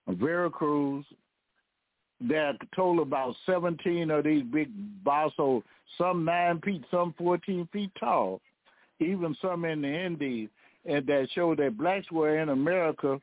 [0.07, 1.05] Veracruz.
[2.27, 4.69] There are total about 17 of these big
[5.03, 5.63] basalt,
[5.97, 8.41] some 9 feet, some 14 feet tall,
[8.99, 10.49] even some in the Indies,
[10.85, 13.19] and that show that blacks were in America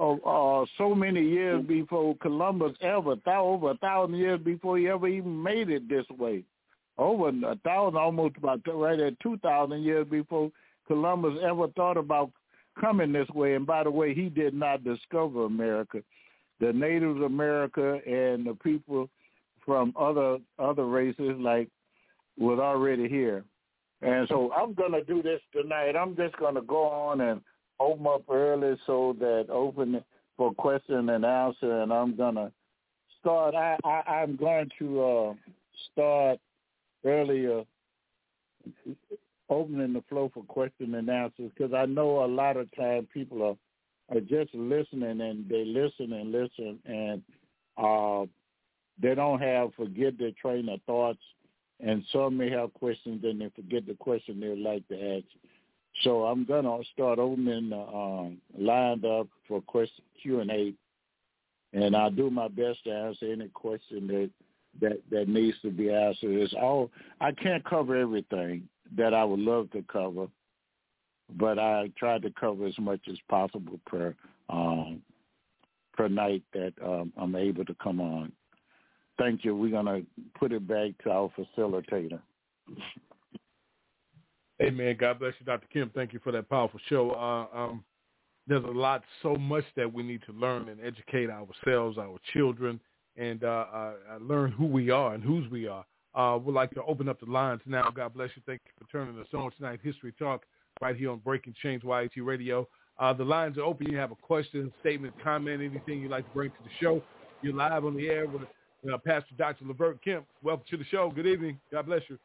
[0.00, 4.88] uh, uh, so many years before Columbus ever, th- over a thousand years before he
[4.88, 6.44] ever even made it this way.
[6.96, 10.50] Over a thousand, almost about right at 2,000 years before
[10.86, 12.30] Columbus ever thought about
[12.80, 13.54] coming this way.
[13.54, 16.02] And by the way, he did not discover America.
[16.60, 19.08] The natives of America and the people
[19.64, 21.68] from other other races like
[22.38, 23.44] was already here.
[24.00, 25.96] And so I'm to do this tonight.
[25.96, 27.40] I'm just to go on and
[27.80, 30.02] open up early so that open
[30.36, 31.82] for question and answer.
[31.82, 32.52] And I'm to
[33.20, 33.54] start.
[33.54, 35.34] I, I, I'm going to uh,
[35.92, 36.38] start
[37.04, 37.64] earlier
[39.50, 43.42] opening the floor for question and answers because I know a lot of time people
[43.42, 43.56] are
[44.10, 47.22] are just listening and they listen and listen and
[47.76, 48.26] uh,
[49.00, 51.18] they don't have forget their train of thoughts
[51.80, 55.24] and some may have questions and they forget the question they'd like to ask.
[56.02, 60.72] So I'm gonna start opening the um, lined up for question Q and A,
[61.72, 64.30] and I'll do my best to answer any question that
[64.80, 66.30] that that needs to be answered.
[66.30, 66.90] It's all
[67.20, 70.28] I can't cover everything that I would love to cover,
[71.36, 74.14] but I tried to cover as much as possible per
[74.48, 75.02] um,
[75.94, 78.32] per night that um, I'm able to come on.
[79.18, 79.54] Thank you.
[79.54, 80.02] We're gonna
[80.38, 82.20] put it back to our facilitator.
[84.62, 84.96] Amen.
[84.98, 85.66] God bless you, Dr.
[85.72, 85.94] Kemp.
[85.94, 87.12] Thank you for that powerful show.
[87.12, 87.84] Uh, um,
[88.46, 92.80] there's a lot, so much that we need to learn and educate ourselves, our children,
[93.16, 95.84] and uh, uh, learn who we are and whose we are.
[96.14, 97.90] Uh, we'd like to open up the lines now.
[97.90, 98.42] God bless you.
[98.46, 99.80] Thank you for turning us on tonight.
[99.82, 100.44] History Talk
[100.80, 102.68] right here on Breaking Chains YAT Radio.
[102.98, 103.90] Uh, the lines are open.
[103.90, 107.02] You have a question, statement, comment, anything you'd like to bring to the show.
[107.42, 109.64] You're live on the air with uh, Pastor Dr.
[109.64, 110.26] Levert Kemp.
[110.42, 111.12] Welcome to the show.
[111.14, 111.58] Good evening.
[111.70, 112.18] God bless you.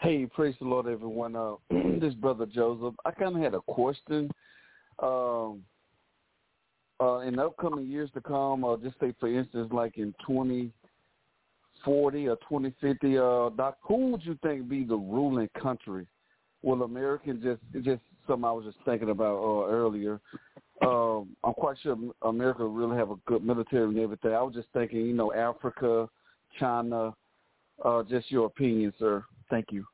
[0.00, 1.34] Hey, praise the Lord, everyone.
[1.34, 1.54] Uh,
[2.00, 2.94] this brother Joseph.
[3.04, 4.30] I kind of had a question.
[5.00, 5.62] Um,
[7.00, 10.14] uh, in the upcoming years to come, uh, just say for instance, like in
[11.84, 16.06] 2040 or 2050, uh, Doc, who would you think be the ruling country?
[16.62, 20.20] Will America just just something I was just thinking about uh, earlier?
[20.82, 24.32] Um, I'm quite sure America really have a good military and everything.
[24.32, 26.08] I was just thinking, you know, Africa,
[26.58, 27.14] China.
[27.84, 29.24] Uh, just your opinion, sir.
[29.50, 29.84] Thank you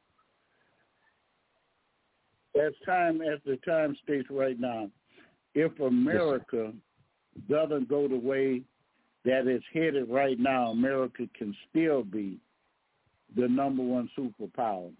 [2.57, 4.91] as time as the time states right now,
[5.55, 8.63] if America yes, doesn't go the way
[9.25, 12.39] that it's headed right now, America can still be
[13.37, 14.91] the number one superpower.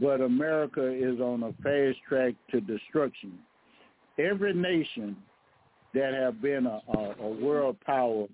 [0.00, 3.38] But America is on a fast track to destruction.
[4.18, 5.16] Every nation
[5.94, 8.26] that have been a, a, a world power,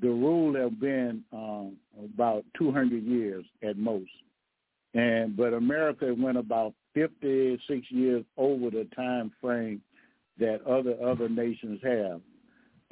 [0.00, 1.76] the rule have been um,
[2.14, 4.10] about 200 years at most.
[4.94, 9.80] And but America went about 56 years over the time frame
[10.38, 12.20] that other other nations have.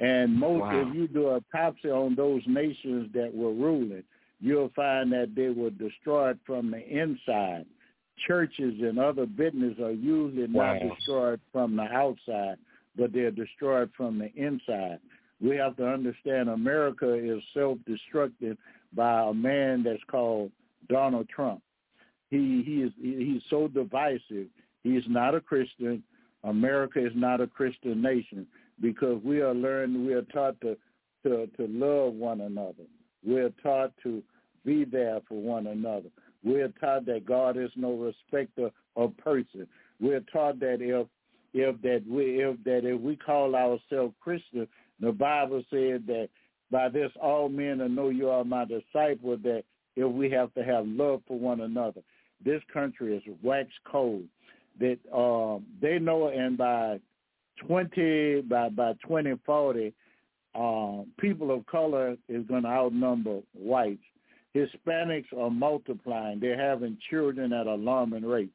[0.01, 0.81] And most, wow.
[0.81, 4.03] if you do a autopsy on those nations that were ruling,
[4.39, 7.65] you'll find that they were destroyed from the inside.
[8.27, 10.73] Churches and other business are usually wow.
[10.73, 12.55] not destroyed from the outside,
[12.97, 14.97] but they're destroyed from the inside.
[15.39, 18.57] We have to understand America is self-destructive
[18.93, 20.51] by a man that's called
[20.89, 21.61] Donald Trump.
[22.31, 24.47] He he is he's so divisive.
[24.83, 26.03] He's not a Christian.
[26.43, 28.47] America is not a Christian nation
[28.81, 30.77] because we are learned we are taught to
[31.23, 32.83] to to love one another.
[33.23, 34.23] We're taught to
[34.65, 36.09] be there for one another.
[36.43, 39.67] We're taught that God is no respecter of person.
[39.99, 41.07] We're taught that if
[41.53, 44.67] if that we if that if we call ourselves Christian,
[44.99, 46.29] the Bible said that
[46.71, 49.37] by this all men will know you are my disciple.
[49.37, 49.63] That
[49.95, 52.01] if we have to have love for one another,
[52.43, 54.23] this country is wax cold.
[54.79, 56.99] That um, they know, and by
[57.65, 59.93] twenty by by twenty forty,
[60.55, 64.03] uh, people of color is going to outnumber whites.
[64.55, 68.51] Hispanics are multiplying; they're having children at alarming rate.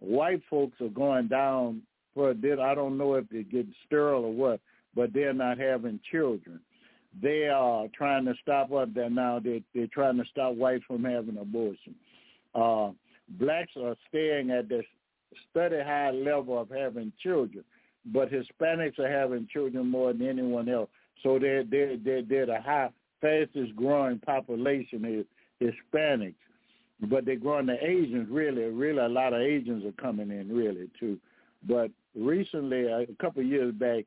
[0.00, 1.82] White folks are going down
[2.14, 2.58] for a bit.
[2.58, 4.60] I don't know if they get sterile or what,
[4.94, 6.60] but they're not having children.
[7.20, 11.04] They are trying to stop up there now they they're trying to stop whites from
[11.04, 11.94] having abortion.
[12.54, 12.90] Uh,
[13.38, 14.84] blacks are staying at this
[15.50, 17.64] study high level of having children,
[18.12, 20.88] but Hispanics are having children more than anyone else.
[21.22, 22.90] So they're they're they're, they're the high
[23.20, 25.26] fastest growing population is
[25.60, 26.34] Hispanics,
[27.02, 28.28] but they're growing the Asians.
[28.30, 31.18] Really, really, a lot of Asians are coming in really too.
[31.66, 34.04] But recently, a couple of years back,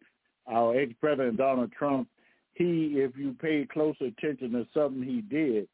[0.48, 2.08] our ex-president Donald Trump,
[2.54, 5.68] he, if you pay close attention to something he did,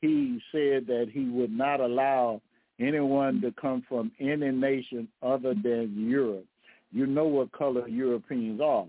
[0.00, 2.42] he said that he would not allow
[2.78, 6.44] anyone to come from any nation other than Europe.
[6.94, 8.86] You know what color Europeans are.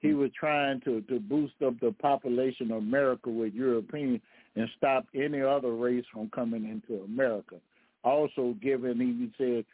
[0.00, 0.18] He hmm.
[0.18, 4.20] was trying to, to boost up the population of America with Europeans
[4.56, 7.56] and stop any other race from coming into America.
[8.02, 9.64] Also given, he said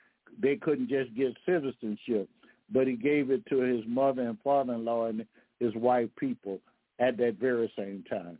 [0.40, 2.28] they couldn't just get citizenship,
[2.70, 5.26] but he gave it to his mother and father-in-law and
[5.58, 6.60] his white people
[6.98, 8.38] at that very same time.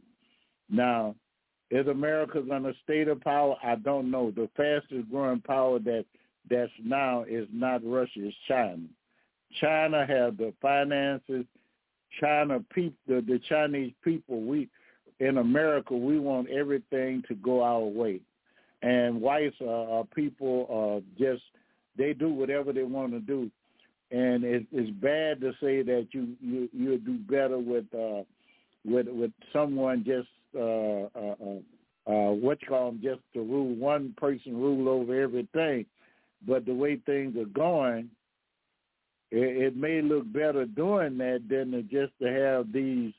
[0.69, 1.15] Now,
[1.71, 3.57] is America going to stay the power?
[3.63, 4.31] I don't know.
[4.31, 6.05] The fastest growing power that
[6.49, 8.87] that's now is not Russia, it's China.
[9.61, 11.45] China have the finances.
[12.21, 14.69] China people, the, the Chinese people, we
[15.21, 18.21] in America, we want everything to go our way,
[18.83, 21.43] and whites are, are people are just
[21.97, 23.51] they do whatever they want to do,
[24.11, 28.23] and it, it's bad to say that you you you do better with uh,
[28.85, 33.75] with with someone just uh, uh, uh, uh, what you call them, just to rule
[33.75, 35.85] one person rule over everything.
[36.47, 38.11] But the way things are going,
[39.31, 43.13] it, it may look better doing that than just to have these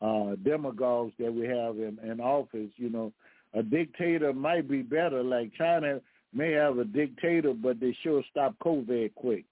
[0.00, 2.70] uh, demagogues that we have in, in office.
[2.76, 3.12] You know,
[3.54, 5.22] a dictator might be better.
[5.22, 6.00] Like China
[6.34, 9.44] may have a dictator, but they sure stop COVID quick.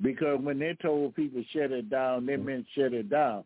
[0.00, 3.44] Because when they told people shut it down, they meant shut it down.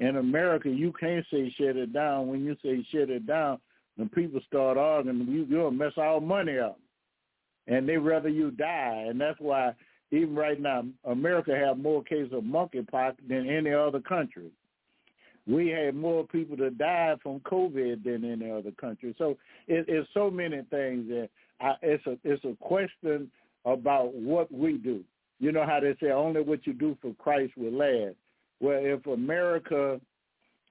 [0.00, 2.26] In America, you can't say shut it down.
[2.28, 3.58] When you say shut it down,
[3.96, 6.78] when people start arguing, you, you'll mess our money up.
[7.66, 9.06] And they rather you die.
[9.08, 9.74] And that's why
[10.10, 14.50] even right now, America have more cases of monkeypox than any other country.
[15.46, 19.14] We had more people that died from COVID than any other country.
[19.18, 19.36] So
[19.66, 21.28] it, it's so many things that
[21.60, 23.30] I, it's a it's a question
[23.64, 25.02] about what we do.
[25.40, 28.16] You know how they say only what you do for Christ will last.
[28.60, 30.00] Well, if America,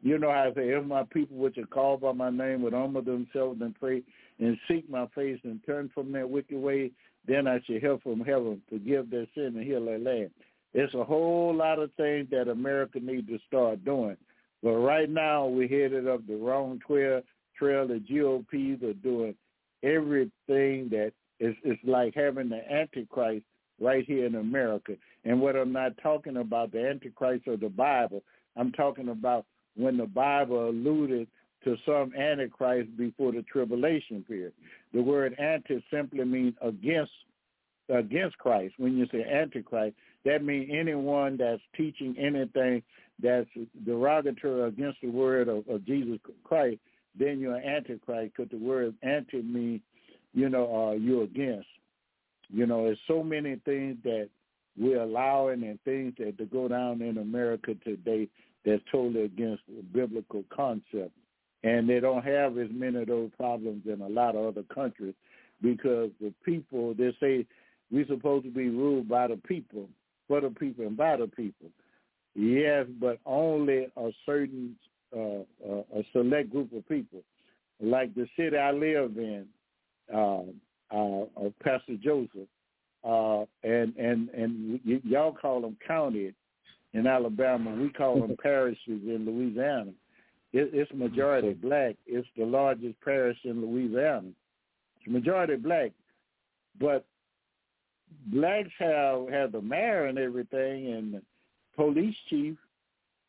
[0.02, 2.74] you know how I say, if my people which are called by my name would
[2.74, 4.02] humble themselves and pray
[4.40, 6.92] and seek my face and turn from their wicked way,
[7.28, 10.32] then I shall hear from heaven, forgive their sin and heal their land.
[10.74, 14.18] It's a whole lot of things that America needs to start doing.
[14.64, 17.22] But right now we're headed up the wrong trail.
[17.58, 19.36] Trail the GOPs are doing
[19.84, 23.46] everything that is it's like having the Antichrist
[23.80, 24.94] right here in America.
[25.26, 28.24] And what I'm not talking about the Antichrist or the Bible,
[28.56, 31.28] I'm talking about when the Bible alluded
[31.64, 34.54] to some Antichrist before the tribulation period.
[34.94, 37.12] The word anti simply means against
[37.90, 38.76] against Christ.
[38.78, 39.96] When you say Antichrist,
[40.26, 42.82] that means anyone that's teaching anything
[43.22, 43.50] that's
[43.86, 46.80] derogatory against the word of, of Jesus Christ,
[47.18, 49.82] then you're an Antichrist because the word anti means,
[50.34, 51.68] you know, uh, you're against.
[52.50, 54.30] You know, there's so many things that
[54.78, 58.28] we're allowing and things that to go down in America today
[58.66, 61.12] that's totally against the biblical concept.
[61.64, 65.14] And they don't have as many of those problems in a lot of other countries
[65.62, 67.46] because the people, they say
[67.92, 69.88] we're supposed to be ruled by the people,
[70.28, 71.70] for the people, and by the people.
[72.36, 74.76] Yes, but only a certain,
[75.16, 77.22] uh, uh, a select group of people.
[77.80, 79.46] Like the city I live in,
[80.14, 80.42] uh,
[80.92, 81.26] uh,
[81.64, 82.48] Pastor Joseph,
[83.04, 86.34] uh, and and and y- y'all call them counties
[86.94, 87.74] in Alabama.
[87.76, 89.92] We call them parishes in Louisiana.
[90.54, 91.96] It, it's majority black.
[92.06, 94.30] It's the largest parish in Louisiana.
[95.00, 95.92] It's majority black,
[96.80, 97.06] but
[98.28, 101.22] blacks have have the mayor and everything and the
[101.76, 102.56] police chief,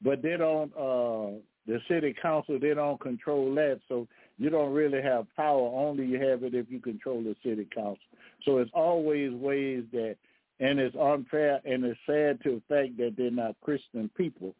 [0.03, 0.73] but they don't.
[0.77, 4.07] uh The city council they don't control that, so
[4.37, 5.67] you don't really have power.
[5.75, 8.09] Only you have it if you control the city council.
[8.45, 10.17] So it's always ways that,
[10.61, 14.55] and it's unfair and it's sad to the fact that they're not Christian people,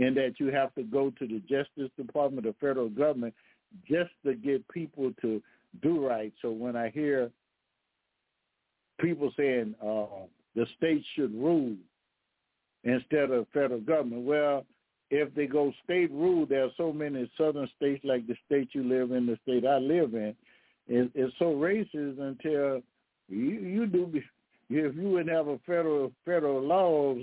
[0.00, 3.34] and that you have to go to the Justice Department, the federal government,
[3.86, 5.40] just to get people to
[5.82, 6.32] do right.
[6.42, 7.30] So when I hear
[8.98, 11.76] people saying uh, the state should rule
[12.82, 14.64] instead of federal government, well,
[15.10, 18.82] if they go state rule, there are so many southern states like the state you
[18.82, 20.34] live in, the state I live in,
[20.88, 22.80] is it's so racist until
[23.28, 24.10] you you do
[24.70, 27.18] if you wouldn't have a federal federal laws,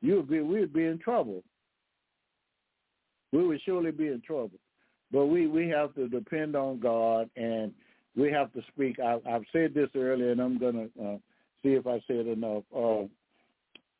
[0.00, 1.42] you'd be we'd be in trouble.
[3.32, 4.58] We would surely be in trouble.
[5.12, 7.72] But we we have to depend on God and
[8.16, 8.98] we have to speak.
[9.00, 11.16] I, I've said this earlier, and I'm gonna uh,
[11.62, 12.64] see if I said enough.
[12.74, 13.04] Uh,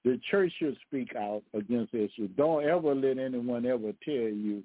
[0.04, 2.28] the church should speak out against this issue.
[2.28, 4.62] Don't ever let anyone ever tell you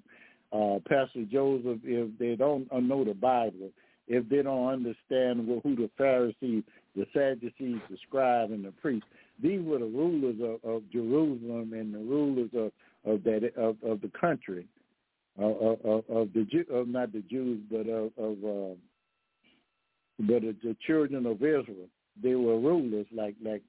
[0.52, 3.70] uh, Pastor Joseph, if they don't know the Bible,
[4.08, 6.62] if they don't understand who the Pharisees,
[6.94, 9.08] the Sadducees, the scribes, and the priests,
[9.42, 12.72] these were the rulers of, of Jerusalem and the rulers of
[13.06, 14.66] of that of, of the country,
[15.38, 18.74] of, of, of the Jew, of not the Jews, but of, of uh,
[20.18, 21.88] but of the children of Israel.
[22.22, 23.62] They were rulers like like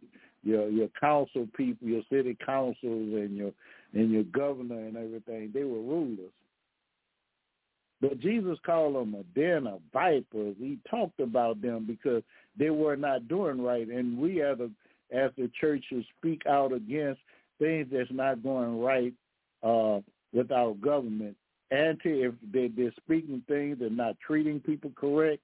[0.44, 3.52] your your council people, your city councils, and your
[3.94, 5.52] and your governor and everything.
[5.54, 6.32] They were rulers.
[8.00, 10.56] But Jesus called them a den of vipers.
[10.60, 12.22] He talked about them because
[12.58, 14.70] they were not doing right, and we as a
[15.12, 17.22] as the church should speak out against
[17.60, 19.14] things that's not going right
[19.64, 20.00] uh,
[20.34, 21.36] with our government.
[21.72, 25.42] Anti, if they, they're speaking things and not treating people correct,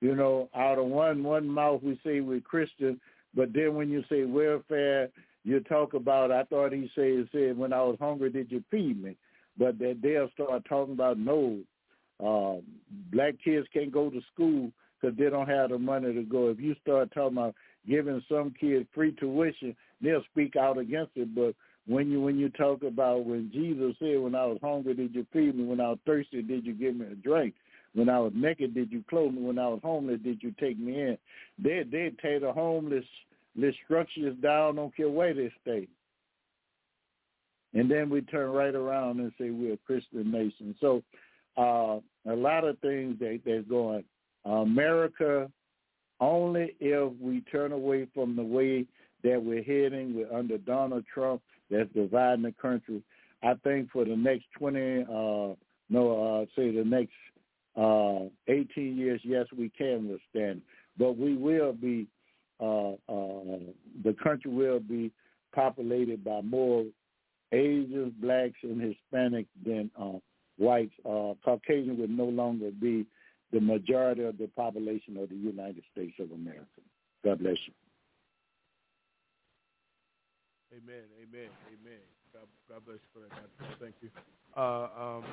[0.00, 3.00] you know, out of one one mouth we say we're Christian,
[3.34, 5.08] but then when you say welfare,
[5.44, 6.30] you talk about.
[6.30, 9.16] I thought he said said when I was hungry, did you feed me?
[9.56, 11.58] But that they'll start talking about no,
[12.24, 12.60] uh,
[13.12, 14.70] black kids can't go to school
[15.00, 16.48] because they don't have the money to go.
[16.48, 17.54] If you start talking about
[17.88, 21.34] giving some kids free tuition, they'll speak out against it.
[21.34, 21.54] But
[21.88, 25.26] when you when you talk about when Jesus said, "When I was hungry, did you
[25.32, 25.64] feed me?
[25.64, 27.54] When I was thirsty, did you give me a drink?
[27.94, 29.42] When I was naked, did you clothe me?
[29.42, 31.18] When I was homeless, did you take me in?"
[31.58, 33.04] They they tear the homeless
[33.56, 34.76] the structures down.
[34.76, 35.88] Don't care where they stay.
[37.74, 40.74] And then we turn right around and say we're a Christian nation.
[40.80, 41.02] So
[41.56, 42.00] uh,
[42.30, 44.04] a lot of things that that's going.
[44.44, 45.50] America
[46.20, 48.86] only if we turn away from the way
[49.22, 53.02] that we're heading with under Donald Trump that's dividing the country.
[53.42, 55.54] I think for the next 20, uh,
[55.90, 57.12] no, uh, say the next
[57.76, 60.62] uh, 18 years, yes, we can withstand.
[60.98, 62.08] But we will be,
[62.60, 63.58] uh, uh,
[64.04, 65.12] the country will be
[65.54, 66.84] populated by more
[67.52, 70.18] Asians, blacks, and Hispanics than uh,
[70.58, 70.92] whites.
[71.04, 73.06] Uh, Caucasian would no longer be
[73.52, 76.66] the majority of the population of the United States of America.
[77.24, 77.72] God bless you.
[80.72, 81.04] Amen.
[81.22, 81.48] Amen.
[81.68, 82.00] Amen.
[82.32, 83.30] God, God bless you for that.
[83.30, 84.10] God, thank you.
[84.56, 85.24] Uh, um,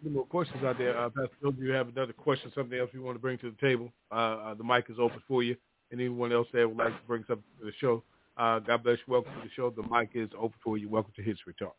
[0.00, 0.98] any more questions out there?
[0.98, 3.50] Uh, Pastor Phil, do you have another question, something else you want to bring to
[3.50, 3.92] the table?
[4.10, 5.56] Uh, uh, the mic is open for you.
[5.92, 8.02] Anyone else there would like to bring something to the show?
[8.36, 9.12] Uh, God bless you.
[9.12, 9.70] Welcome to the show.
[9.70, 10.88] The mic is open for you.
[10.88, 11.76] Welcome to History Talk.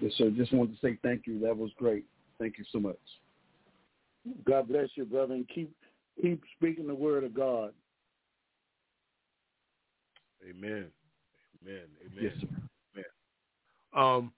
[0.00, 0.30] Yes, sir.
[0.30, 1.38] Just wanted to say thank you.
[1.40, 2.04] That was great.
[2.38, 2.96] Thank you so much.
[4.44, 5.74] God bless you, brother, and keep
[6.20, 7.72] keep speaking the word of God.
[10.48, 10.86] Amen.
[11.62, 11.82] Amen.
[12.04, 12.20] Amen.
[12.20, 12.48] Yes, sir.
[12.94, 13.04] Amen.
[13.94, 14.32] Um,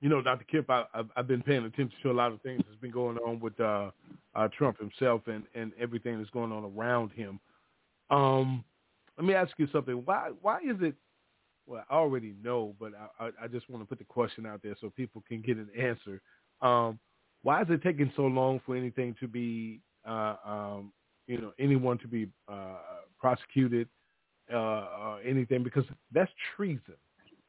[0.00, 0.44] you know, Dr.
[0.44, 3.16] Kemp, I, I've, I've been paying attention to a lot of things that's been going
[3.18, 3.90] on with uh,
[4.34, 7.40] uh, Trump himself and, and everything that's going on around him.
[8.10, 8.64] Um,
[9.16, 10.02] let me ask you something.
[10.04, 10.94] Why why is it
[11.66, 14.60] well, I already know, but I, I, I just want to put the question out
[14.62, 16.20] there so people can get an answer.
[16.60, 16.98] Um,
[17.42, 20.92] why is it taking so long for anything to be, uh, um,
[21.26, 22.76] you know, anyone to be uh,
[23.18, 23.88] prosecuted,
[24.52, 25.62] uh, or anything?
[25.62, 26.96] Because that's treason,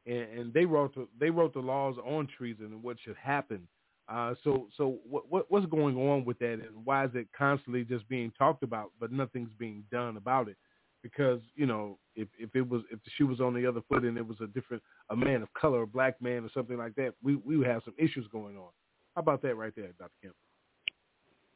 [0.06, 3.68] and, and they wrote the, they wrote the laws on treason and what should happen.
[4.08, 7.84] Uh, so, so what, what, what's going on with that, and why is it constantly
[7.84, 10.58] just being talked about, but nothing's being done about it?
[11.06, 14.04] because you know if if it was if the shoe was on the other foot
[14.04, 14.82] and it was a different
[15.12, 17.84] a man of color, a black man or something like that, we we would have
[17.86, 18.70] some issues going on.
[19.14, 20.10] How about that right there, Dr.
[20.24, 20.36] Kemp?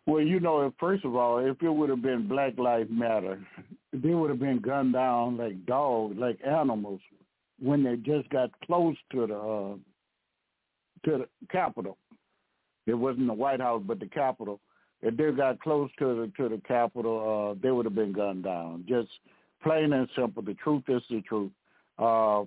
[0.10, 3.40] Well, you know, first of all, if it would have been Black Lives Matter,
[3.94, 6.99] they would have been gunned down like dogs, like animals,
[7.60, 9.76] when they just got close to the uh,
[11.06, 11.95] to the Capitol.
[12.88, 14.60] It wasn't the White House, but the Capitol.
[15.03, 18.45] If they got close to the to the Capitol, uh, they would have been gunned
[18.45, 18.86] down.
[18.90, 19.10] Just
[19.61, 20.41] plain and simple.
[20.41, 21.52] The truth is the truth.
[21.99, 22.45] Uh,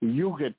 [0.00, 0.54] you could,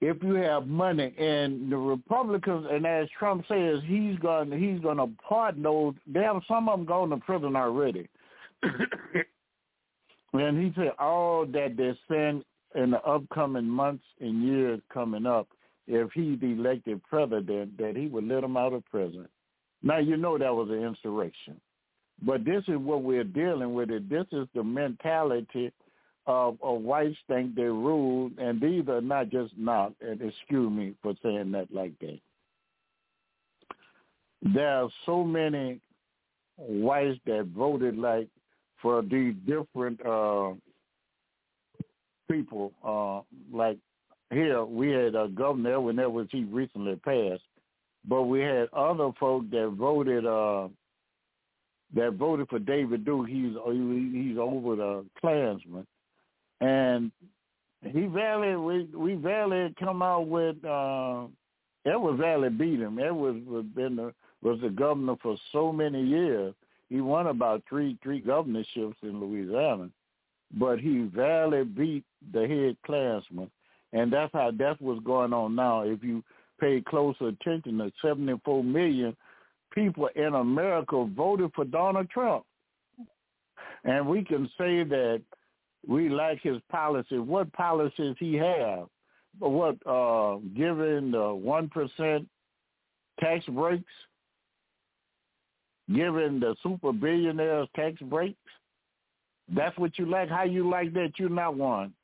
[0.00, 4.98] if you have money, and the Republicans, and as Trump says, he's gonna he's going
[4.98, 5.94] to pardon those.
[6.06, 8.08] They have some of them going to prison already.
[10.32, 12.44] and he said all that they send
[12.74, 15.48] in the upcoming months and years coming up,
[15.86, 19.26] if he's elected president, that he would let them out of prison.
[19.82, 21.60] Now you know that was an insurrection.
[22.22, 23.90] But this is what we're dealing with.
[23.90, 24.08] It.
[24.08, 25.72] This is the mentality
[26.28, 31.14] of, whites think they rule, and these are not just not, and excuse me for
[31.22, 32.20] saying that like that.
[34.42, 35.80] There are so many
[36.56, 38.28] whites that voted like
[38.80, 40.52] for these different uh,
[42.30, 42.72] people.
[42.84, 43.22] Uh,
[43.56, 43.78] like
[44.30, 47.42] here, we had a governor, when whenever was he recently passed,
[48.06, 50.68] but we had other folk that voted uh,
[51.94, 53.28] that voted for David Duke.
[53.28, 55.86] He's he's over the Klansman,
[56.60, 57.12] and
[57.82, 61.26] he barely we we barely come out with uh
[61.86, 62.98] Edward Valley beat him.
[62.98, 64.12] Edward was been the,
[64.42, 66.54] was the governor for so many years.
[66.88, 69.90] He won about three three governorships in Louisiana,
[70.58, 73.50] but he barely beat the head Klansman,
[73.92, 75.82] and that's how that's what's going on now.
[75.82, 76.24] If you
[76.60, 79.16] pay close attention, to 74 million
[79.72, 82.44] people in America voted for Donald Trump,
[83.84, 85.22] and we can say that
[85.86, 87.20] we like his policies.
[87.20, 88.86] What policies he have?
[89.38, 92.28] What uh, giving the one percent
[93.20, 93.84] tax breaks,
[95.94, 98.36] giving the super billionaires tax breaks.
[99.54, 100.28] That's what you like.
[100.28, 101.12] How you like that?
[101.18, 101.94] You're not one.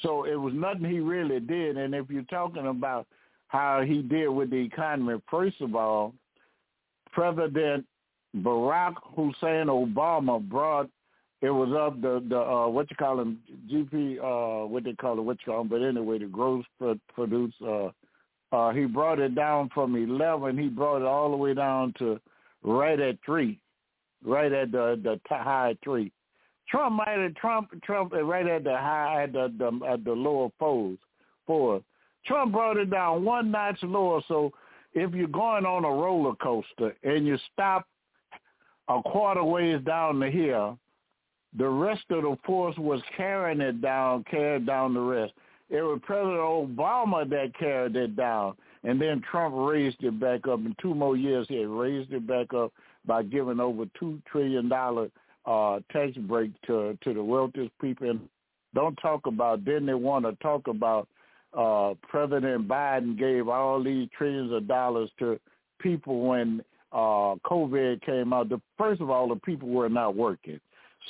[0.00, 1.76] So it was nothing he really did.
[1.76, 3.06] And if you're talking about
[3.48, 6.14] how he did with the economy, first of all,
[7.12, 7.86] President
[8.36, 10.88] Barack Hussein Obama brought
[11.42, 13.38] it was up the the uh, what you call them
[13.70, 16.64] GP uh, what they call it what you call them, but anyway the gross
[17.14, 17.90] produce uh,
[18.52, 22.20] uh, he brought it down from eleven he brought it all the way down to
[22.62, 23.58] right at three
[24.24, 26.12] right at the the high three.
[26.68, 30.50] Trump might have Trump Trump right at the high at the, the at the lower
[30.58, 30.98] fours
[31.46, 31.82] four.
[32.26, 34.52] Trump brought it down one notch lower so
[34.92, 37.86] if you're going on a roller coaster and you stop
[38.88, 40.78] a quarter ways down the hill
[41.56, 45.32] the rest of the force was carrying it down, carried down the rest.
[45.68, 48.54] It was President Obama that carried it down.
[48.82, 50.60] And then Trump raised it back up.
[50.60, 52.72] In two more years, he raised it back up
[53.04, 58.10] by giving over $2 trillion uh, tax break to, to the wealthiest people.
[58.10, 58.20] And
[58.74, 61.08] don't talk about, then they want to talk about
[61.56, 65.38] uh, President Biden gave all these trillions of dollars to
[65.80, 66.62] people when
[66.92, 68.48] uh, COVID came out.
[68.48, 70.60] The, first of all, the people were not working.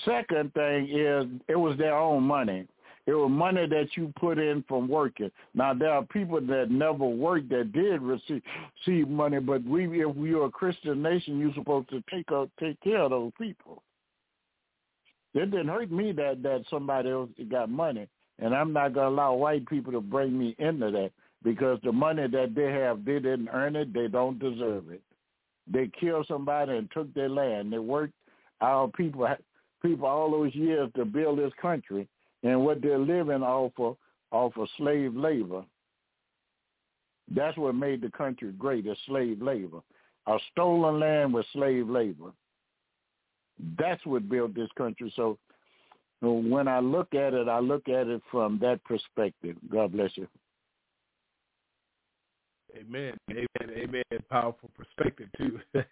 [0.04, 2.66] Second thing is it was their own money.
[3.06, 5.30] It was money that you put in from working.
[5.54, 8.42] Now there are people that never worked that did receive,
[8.86, 12.50] receive money, but we, if we are a Christian nation, you're supposed to take up,
[12.60, 13.82] take care of those people.
[15.34, 18.08] It didn't hurt me that that somebody else got money,
[18.38, 21.12] and I'm not gonna allow white people to bring me into that
[21.42, 25.02] because the money that they have, they didn't earn it, they don't deserve it.
[25.72, 27.72] They killed somebody and took their land.
[27.72, 28.14] They worked.
[28.60, 29.26] Our people
[29.82, 32.08] people all those years to build this country
[32.42, 33.96] and what they're living off of,
[34.30, 35.64] off of slave labor.
[37.34, 39.80] That's what made the country great, is slave labor.
[40.26, 42.32] A stolen land with slave labor.
[43.78, 45.12] That's what built this country.
[45.16, 45.38] So
[46.22, 49.56] when I look at it, I look at it from that perspective.
[49.70, 50.26] God bless you.
[52.76, 53.14] Amen.
[53.30, 53.76] Amen.
[53.76, 54.04] Amen.
[54.28, 55.58] Powerful perspective too.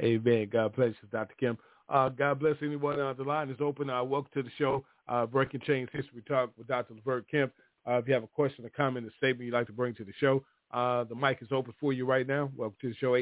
[0.00, 0.48] Amen.
[0.52, 1.34] God bless you, Dr.
[1.40, 1.60] Kemp.
[1.88, 3.88] Uh, God bless anyone on the line is open.
[3.88, 6.92] Uh, welcome to the show, uh, Breaking Chains History Talk with Dr.
[6.94, 7.50] Levert Kemp.
[7.86, 10.04] Uh, if you have a question, a comment, a statement you'd like to bring to
[10.04, 12.50] the show, uh, the mic is open for you right now.
[12.54, 13.12] Welcome to the show,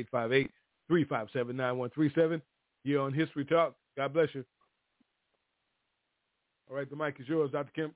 [0.91, 2.43] 858-357-9137.
[2.83, 3.77] Here on History Talk.
[3.97, 4.45] God bless you.
[6.69, 7.71] All right, the mic is yours, Dr.
[7.75, 7.95] Kemp.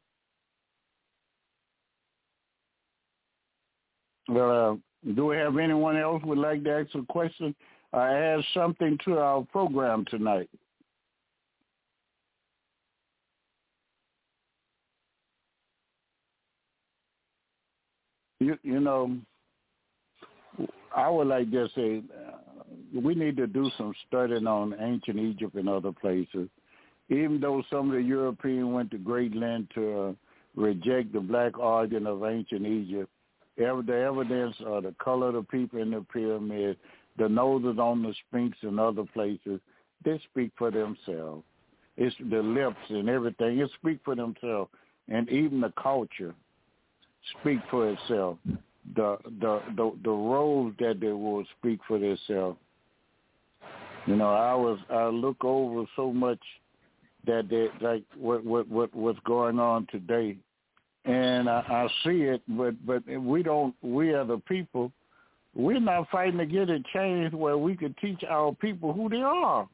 [4.28, 4.76] Well, uh,
[5.14, 7.56] do we have anyone else would like to ask a question?
[7.92, 10.48] I add something to our program tonight.
[18.50, 19.16] You, you know,
[20.96, 25.54] I would like to say uh, we need to do some studying on ancient Egypt
[25.54, 26.48] and other places.
[27.08, 30.12] Even though some of the Europeans went to great length to uh,
[30.56, 33.08] reject the black origin of ancient Egypt,
[33.56, 36.76] ever, the evidence of the color of the people in the pyramid,
[37.18, 39.60] the noses on the Sphinx and other places,
[40.04, 41.44] they speak for themselves.
[41.96, 43.58] It's the lips and everything.
[43.58, 44.70] It speak for themselves,
[45.08, 46.34] and even the culture
[47.40, 48.38] speak for itself.
[48.96, 52.58] The the the the roles that they will speak for themselves.
[54.06, 56.40] You know, I was I look over so much
[57.26, 60.36] that they like what what what what's going on today,
[61.04, 63.74] and I, I see it, but but we don't.
[63.82, 64.92] We are the people
[65.54, 69.22] we're not fighting to get it changed where we could teach our people who they
[69.22, 69.68] are.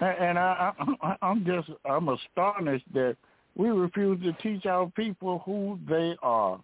[0.00, 0.72] And I,
[1.02, 3.16] I, I'm just, I'm astonished that
[3.60, 6.58] we refuse to teach our people who they are.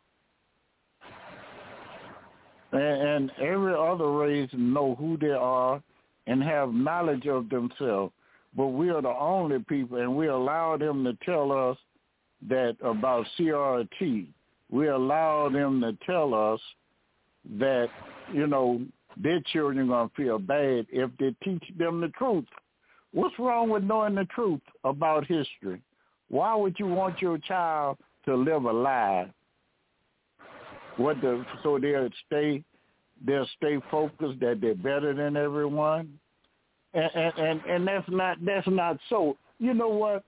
[2.73, 5.83] And, and every other race know who they are
[6.27, 8.15] and have knowledge of themselves.
[8.57, 11.77] But we are the only people, and we allow them to tell us
[12.49, 14.29] that about CRT.
[14.71, 16.61] We allow them to tell us
[17.59, 17.89] that,
[18.33, 18.81] you know,
[19.19, 22.47] their children are going to feel bad if they teach them the truth.
[23.13, 25.83] What's wrong with knowing the truth about history?
[26.29, 29.31] Why would you want your child to live a lie?
[30.97, 32.65] What the so they'll stay
[33.25, 36.19] they'll stay focused that they're better than everyone,
[36.95, 39.37] and and and, and that's not that's not so.
[39.59, 40.25] You know what?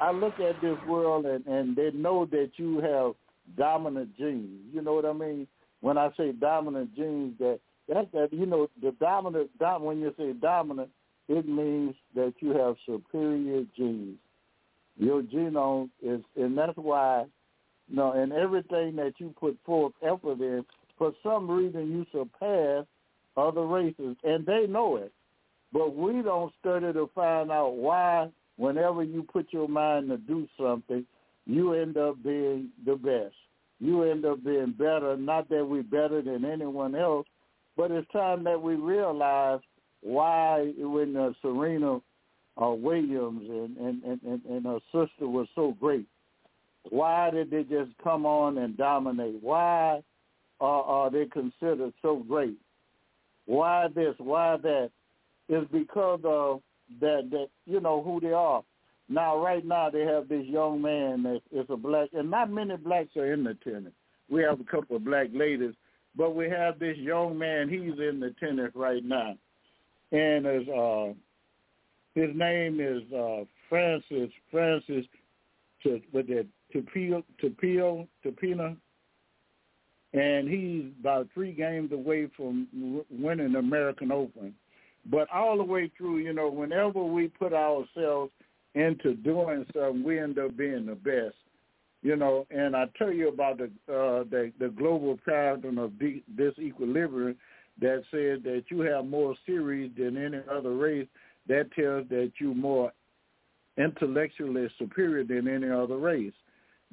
[0.00, 3.14] I look at this world and and they know that you have
[3.56, 4.60] dominant genes.
[4.72, 5.46] You know what I mean?
[5.80, 10.14] When I say dominant genes, that that that you know the dominant dom, when you
[10.18, 10.90] say dominant,
[11.28, 14.18] it means that you have superior genes.
[15.00, 17.24] Your genome is, and that's why,
[17.88, 20.62] you know, and everything that you put forth effort in,
[20.98, 22.84] for some reason you surpass
[23.34, 25.10] other races, and they know it.
[25.72, 28.28] But we don't study to find out why
[28.58, 31.06] whenever you put your mind to do something,
[31.46, 33.34] you end up being the best.
[33.78, 37.26] You end up being better, not that we're better than anyone else,
[37.74, 39.60] but it's time that we realize
[40.02, 42.00] why when uh, Serena
[42.60, 46.06] uh, Williams and, and, and, and her sister was so great,
[46.88, 49.42] why did they just come on and dominate?
[49.42, 50.02] Why
[50.60, 52.56] uh, are they considered so great?
[53.46, 54.14] Why this?
[54.18, 54.90] Why that?
[55.48, 56.60] Is because of
[57.00, 58.62] that that you know who they are.
[59.08, 62.76] Now, right now, they have this young man that is a black, and not many
[62.76, 63.92] blacks are in the tennis.
[64.30, 65.74] We have a couple of black ladies,
[66.16, 67.68] but we have this young man.
[67.68, 69.36] He's in the tennis right now,
[70.12, 71.12] and as uh,
[72.20, 75.06] his name is uh, Francis Francis
[75.82, 78.76] to with that Tapio Tapio Tapina,
[80.12, 82.68] and he's about three games away from
[83.10, 84.54] winning the American Open.
[85.10, 88.30] But all the way through, you know, whenever we put ourselves
[88.74, 91.36] into doing something, we end up being the best.
[92.02, 96.54] You know, and I tell you about the uh, the, the global pattern of this
[96.58, 97.36] equilibrium
[97.80, 101.06] that says that you have more series than any other race.
[101.50, 102.92] That tells that you're more
[103.76, 106.32] intellectually superior than any other race.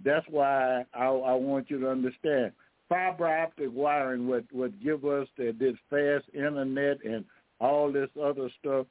[0.04, 2.54] That's why I, I want you to understand
[2.90, 7.24] fiber optic wiring would would give us the, this fast internet and
[7.60, 8.88] all this other stuff.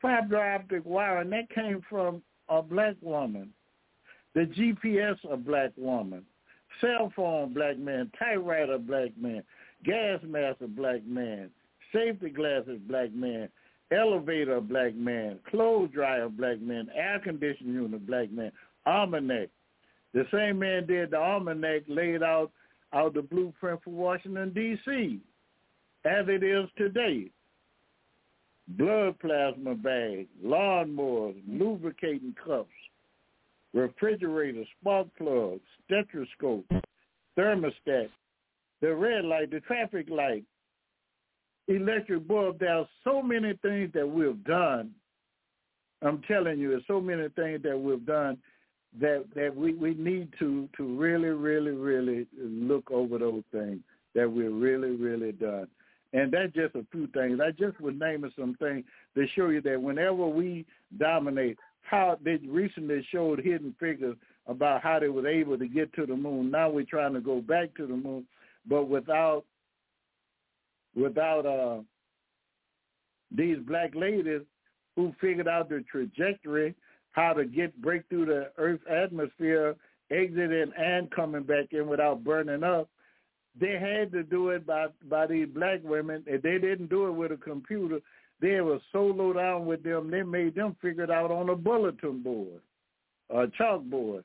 [0.00, 3.52] Fiber optic wiring that came from a black woman.
[4.36, 6.22] The GPS a black woman.
[6.80, 8.12] Cell phone black man.
[8.20, 9.42] Typewriter black man.
[9.84, 11.50] Gas mask a black man.
[11.92, 13.48] Safety glasses black man.
[13.90, 15.38] Elevator black man.
[15.50, 16.88] Clothes dryer black man.
[16.94, 18.52] Air conditioning unit black man.
[18.86, 19.48] Almanac.
[20.14, 22.50] The same man did the almanac laid out
[22.92, 25.20] out the blueprint for Washington D.C.
[26.06, 27.30] as it is today
[28.76, 32.68] blood plasma bags, lawnmowers, lubricating cups,
[33.72, 36.66] refrigerators, spark plugs, stethoscope,
[37.36, 38.08] thermostat,
[38.80, 40.44] the red light, the traffic light,
[41.68, 42.58] electric bulb.
[42.58, 44.90] There are so many things that we've done.
[46.02, 48.38] I'm telling you, there's so many things that we've done
[49.00, 53.80] that that we, we need to to really, really, really look over those things
[54.14, 55.68] that we've really, really done.
[56.14, 57.38] And that's just a few things.
[57.42, 58.84] I just was naming some things
[59.14, 60.64] to show you that whenever we
[60.98, 64.16] dominate, how they recently showed hidden figures
[64.46, 66.50] about how they were able to get to the moon.
[66.50, 68.26] Now we're trying to go back to the moon,
[68.66, 69.44] but without
[71.00, 71.82] without uh,
[73.34, 74.42] these black ladies
[74.96, 76.74] who figured out the trajectory,
[77.12, 79.76] how to get break through the Earth's atmosphere,
[80.10, 82.88] exiting and coming back in without burning up
[83.60, 86.24] they had to do it by by these black women.
[86.26, 88.00] and they didn't do it with a computer,
[88.40, 91.56] they were so low down with them, they made them figure it out on a
[91.56, 92.60] bulletin board,
[93.30, 94.24] a chalkboard.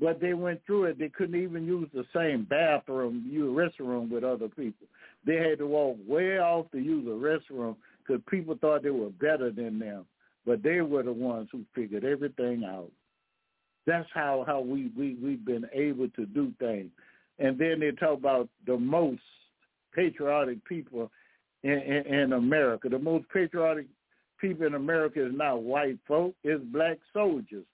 [0.00, 0.98] But they went through it.
[0.98, 4.88] They couldn't even use the same bathroom, use restroom with other people.
[5.26, 9.10] They had to walk way off to use a restroom because people thought they were
[9.10, 10.04] better than them.
[10.46, 12.90] But they were the ones who figured everything out.
[13.86, 16.90] That's how how we we we've been able to do things
[17.38, 19.22] and then they talk about the most
[19.94, 21.10] patriotic people
[21.62, 22.88] in, in, in America.
[22.88, 23.86] The most patriotic
[24.40, 27.64] people in America is not white folk; it's black soldiers,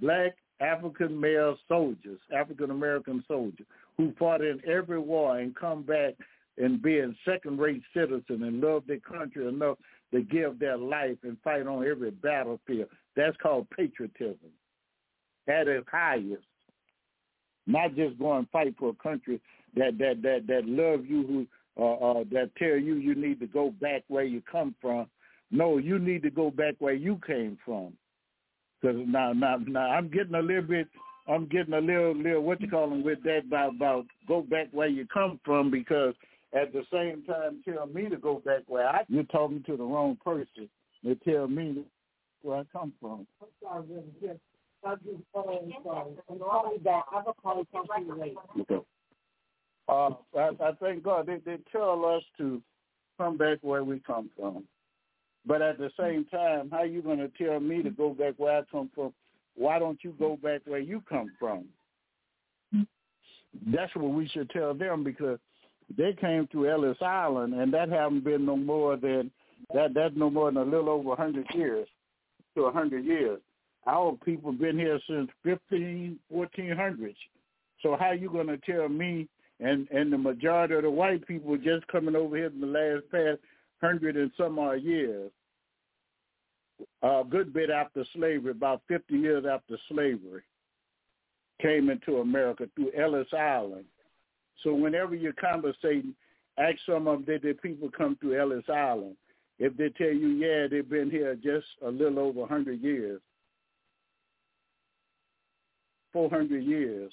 [0.00, 3.66] black African male soldiers, African American soldiers
[3.96, 6.14] who fought in every war and come back
[6.56, 9.78] and being second-rate citizens and love their country enough
[10.12, 12.88] to give their life and fight on every battlefield.
[13.16, 14.50] That's called patriotism
[15.48, 16.44] at its highest
[17.66, 19.40] not just go and fight for a country
[19.74, 23.46] that that that that love you who uh, uh, that tell you you need to
[23.46, 25.06] go back where you come from.
[25.50, 27.92] No, you need to go back where you came from.
[28.80, 30.88] Because now, now, now, I'm getting a little bit,
[31.26, 34.68] I'm getting a little, little what you call them with that about about go back
[34.72, 36.14] where you come from because
[36.54, 39.04] at the same time tell me to go back where I.
[39.08, 40.68] You're talking to the wrong person.
[41.02, 41.84] They tell me
[42.42, 43.26] where I come from.
[48.60, 48.80] Okay.
[49.88, 52.62] Uh, I, I thank God they, they tell us to
[53.18, 54.64] come back where we come from.
[55.46, 58.58] But at the same time, how you going to tell me to go back where
[58.58, 59.12] I come from?
[59.56, 61.66] Why don't you go back where you come from?
[63.66, 65.38] That's what we should tell them because
[65.96, 69.30] they came to Ellis Island, and that haven't been no more than
[69.72, 69.94] that.
[69.94, 71.88] That's no more than a little over a hundred years
[72.56, 73.40] to a hundred years.
[73.86, 77.18] Our people been here since fifteen, fourteen hundreds.
[77.82, 79.28] So how you to tell me
[79.60, 83.04] and and the majority of the white people just coming over here in the last
[83.10, 83.40] past
[83.80, 85.30] hundred and some odd years,
[87.02, 90.42] a good bit after slavery, about 50 years after slavery,
[91.60, 93.84] came into America through Ellis Island.
[94.62, 96.14] So whenever you're conversating,
[96.58, 99.16] ask some of them, did the people come through Ellis Island?
[99.58, 103.20] If they tell you, yeah, they've been here just a little over 100 years,
[106.12, 107.12] 400 years,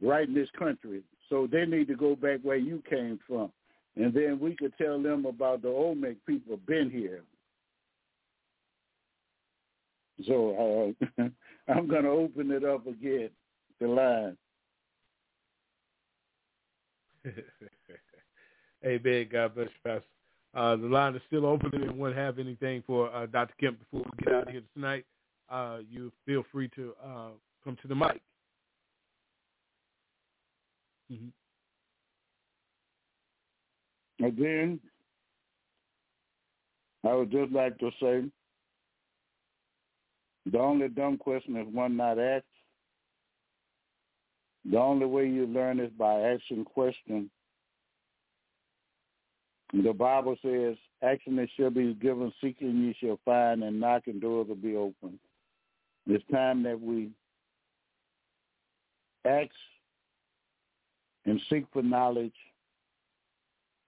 [0.00, 1.02] right in this country.
[1.28, 3.52] So they need to go back where you came from.
[3.96, 7.22] And then we could tell them about the Olmec people been here.
[10.26, 11.22] So uh,
[11.68, 13.30] I'm going to open it up again,
[13.80, 14.36] the line.
[18.84, 19.28] Amen.
[19.30, 20.04] God bless you, Pastor.
[20.54, 21.70] Uh, the line is still open.
[21.72, 23.54] If anyone have anything for uh, Dr.
[23.60, 25.04] Kemp before we get out of here tonight,
[25.50, 27.28] uh, you feel free to uh,
[27.64, 28.20] come to the mic.
[31.12, 31.28] Mm-hmm.
[34.24, 34.80] Again,
[37.08, 38.24] I would just like to say
[40.50, 42.44] the only dumb question is one not asked.
[44.70, 47.30] The only way you learn is by asking questions.
[49.72, 54.48] The Bible says, action it shall be given, seeking you shall find, and knocking doors
[54.48, 55.18] will be open.
[56.06, 57.10] It's time that we
[59.26, 59.50] ask
[61.26, 62.32] and seek for knowledge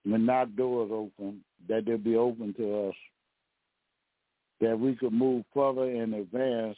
[0.05, 2.94] and knock doors open, that they'll be open to us,
[4.61, 6.77] that we could move further and advance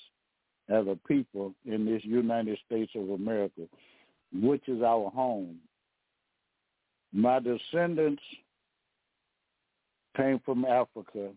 [0.69, 3.63] as a people in this United States of America,
[4.33, 5.57] which is our home.
[7.13, 8.23] My descendants
[10.17, 11.31] came from Africa.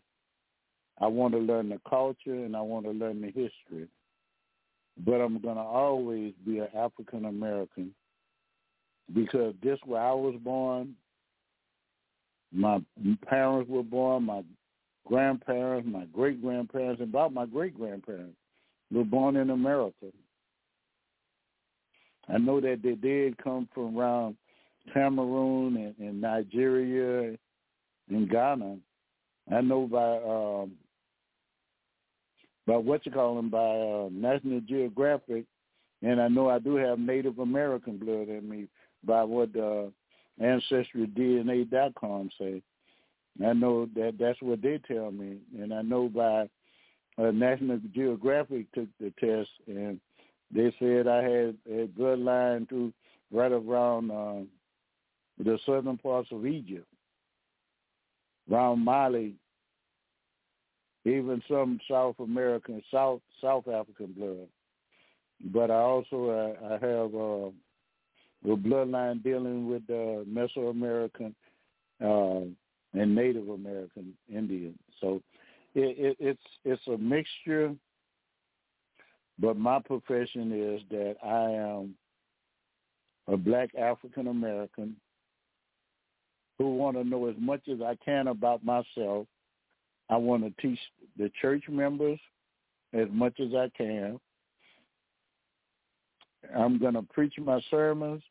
[1.01, 3.87] I want to learn the culture and I want to learn the history.
[5.05, 7.93] But I'm going to always be an African American
[9.13, 10.95] because this where I was born,
[12.51, 12.81] my
[13.27, 14.43] parents were born, my
[15.05, 18.37] grandparents, my great grandparents, and about my great grandparents
[18.91, 20.07] were born in America.
[22.27, 24.35] I know that they did come from around
[24.93, 27.37] Cameroon and, and Nigeria
[28.09, 28.77] and Ghana.
[29.51, 30.71] I know by um,
[32.67, 35.45] by what you call them by uh, National Geographic,
[36.01, 38.67] and I know I do have Native American blood in me
[39.03, 39.85] by what uh,
[40.41, 42.61] AncestryDNA.com say.
[43.45, 46.49] I know that that's what they tell me, and I know by
[47.21, 49.99] uh, National Geographic took the test, and
[50.55, 52.93] they said I had a bloodline to
[53.31, 54.43] right around uh,
[55.37, 56.87] the southern parts of Egypt,
[58.49, 59.35] around Mali,
[61.03, 64.47] even some South American, South South African blood.
[65.53, 67.51] But I also uh, I have uh,
[68.43, 71.33] the bloodline dealing with uh, Mesoamerican
[72.01, 72.47] uh,
[72.93, 74.79] and Native American Indians.
[75.01, 75.21] So
[75.73, 77.75] it, it, it's it's a mixture.
[79.39, 81.95] But my profession is that I am
[83.27, 84.95] a black African American
[86.57, 89.27] who want to know as much as I can about myself.
[90.09, 90.79] I want to teach
[91.17, 92.19] the church members
[92.93, 94.19] as much as I can.
[96.55, 98.21] I'm going to preach my sermons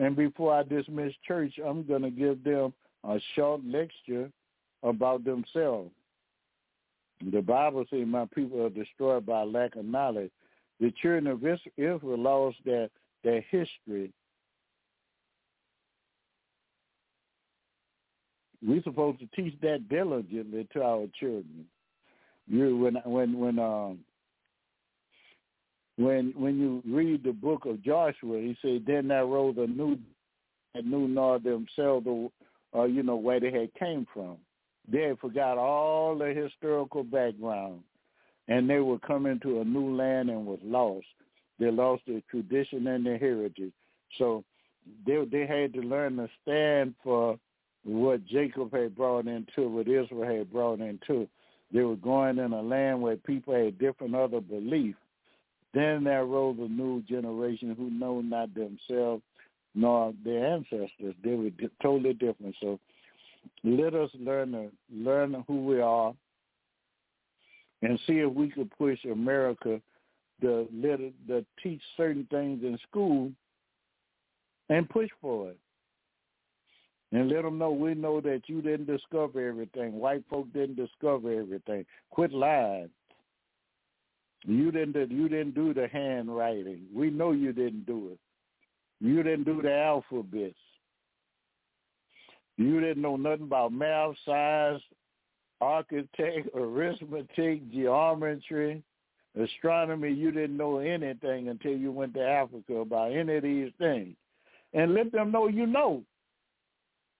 [0.00, 2.72] and before I dismiss church, I'm going to give them
[3.04, 4.30] a short lecture
[4.82, 5.90] about themselves.
[7.24, 10.30] The Bible says my people are destroyed by lack of knowledge.
[10.80, 12.88] The children of Israel lost their,
[13.22, 14.12] their history.
[18.66, 21.66] We're supposed to teach that diligently to our children.
[22.46, 24.00] You when when when um
[25.96, 29.98] when when you read the book of Joshua, he said, "Then there rose a new,
[30.74, 32.06] and knew not themselves,
[32.74, 34.36] uh, you know, where they had came from.
[34.90, 37.80] They forgot all the historical background,
[38.48, 41.06] and they were coming to a new land and was lost.
[41.58, 43.72] They lost their tradition and their heritage.
[44.18, 44.44] So
[45.06, 47.38] they they had to learn to stand for
[47.84, 51.28] what Jacob had brought into, what Israel had brought into.
[51.72, 54.98] They were going in a land where people had different other beliefs
[55.74, 59.22] Then there rose a new generation who know not themselves
[59.74, 61.14] nor their ancestors.
[61.22, 61.50] They were
[61.82, 62.56] totally different.
[62.60, 62.80] So
[63.64, 66.14] let us learn to learn who we are
[67.82, 69.80] and see if we could push America
[70.40, 73.30] to let it, to teach certain things in school
[74.68, 75.58] and push for it.
[77.12, 79.98] And let them know we know that you didn't discover everything.
[79.98, 81.84] White folk didn't discover everything.
[82.10, 82.88] Quit lying.
[84.46, 86.82] You didn't you didn't do the handwriting.
[86.94, 88.18] We know you didn't do it.
[89.00, 90.56] You didn't do the alphabets.
[92.60, 94.82] You didn't know nothing about math, science,
[95.62, 98.82] architect, arithmetic, geometry,
[99.42, 100.12] astronomy.
[100.12, 104.14] You didn't know anything until you went to Africa about any of these things.
[104.74, 106.02] And let them know you know.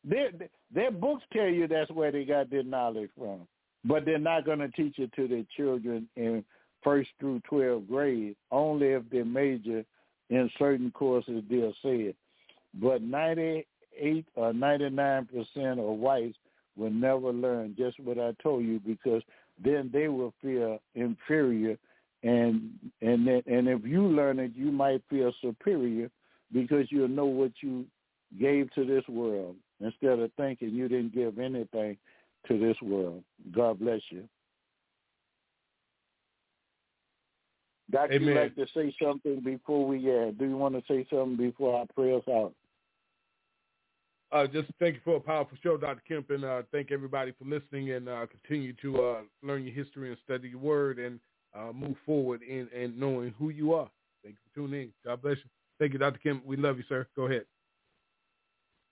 [0.05, 0.31] Their,
[0.75, 3.49] their books tell you that's where they got their knowledge from.
[3.83, 6.45] But they're not going to teach it to their children in
[6.85, 9.87] first through 12th grade, only if they major
[10.29, 12.17] in certain courses they'll say it.
[12.75, 13.67] But 98
[14.35, 15.27] or 99%
[15.73, 16.37] of whites
[16.77, 19.23] will never learn just what I told you because
[19.63, 21.77] then they will feel inferior
[22.23, 26.11] and and and if you learn it you might feel superior
[26.53, 27.87] because you'll know what you
[28.39, 31.97] gave to this world instead of thinking you didn't give anything
[32.49, 33.23] to this world.
[33.53, 34.25] God bless you.
[37.91, 41.37] Doctor, you like to say something before we uh, do you want to say something
[41.37, 42.53] before I pray us out?
[44.33, 46.03] Uh, just thank you for a powerful show, Dr.
[46.07, 50.09] Kemp, and uh, thank everybody for listening and uh, continue to uh, learn your history
[50.09, 51.19] and study your word and
[51.53, 53.91] uh, move forward in, in knowing who you are.
[54.23, 54.93] Thank you for tuning in.
[55.05, 55.51] God bless you.
[55.81, 56.21] Thank you, Dr.
[56.23, 56.47] Kemp.
[56.47, 57.09] We love you, sir.
[57.17, 57.45] Go ahead.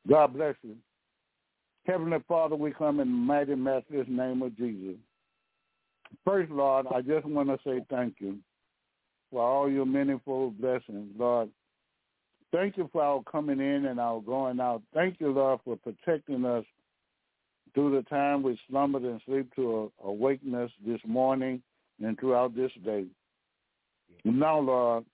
[0.09, 0.75] God bless you.
[1.87, 4.97] Heavenly Father, we come in mighty, matchless name of Jesus.
[6.25, 8.39] First, Lord, I just want to say thank you
[9.31, 11.49] for all your manifold blessings, Lord.
[12.53, 14.83] Thank you for our coming in and our going out.
[14.95, 16.65] Thank you, Lord, for protecting us
[17.75, 21.63] through the time we slumbered and sleep to awaken us this morning
[22.03, 23.05] and throughout this day.
[24.25, 25.05] Now, Lord,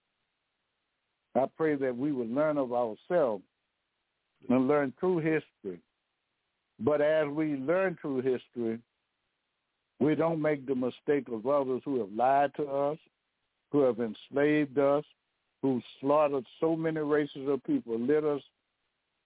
[1.35, 3.43] I pray that we would learn of ourselves
[4.49, 5.81] and learn true history.
[6.79, 8.79] But as we learn true history,
[9.99, 12.99] we don't make the mistake of others who have lied to us,
[13.73, 15.05] who have enslaved us,
[15.65, 17.99] who slaughtered so many races of people.
[17.99, 18.43] Let us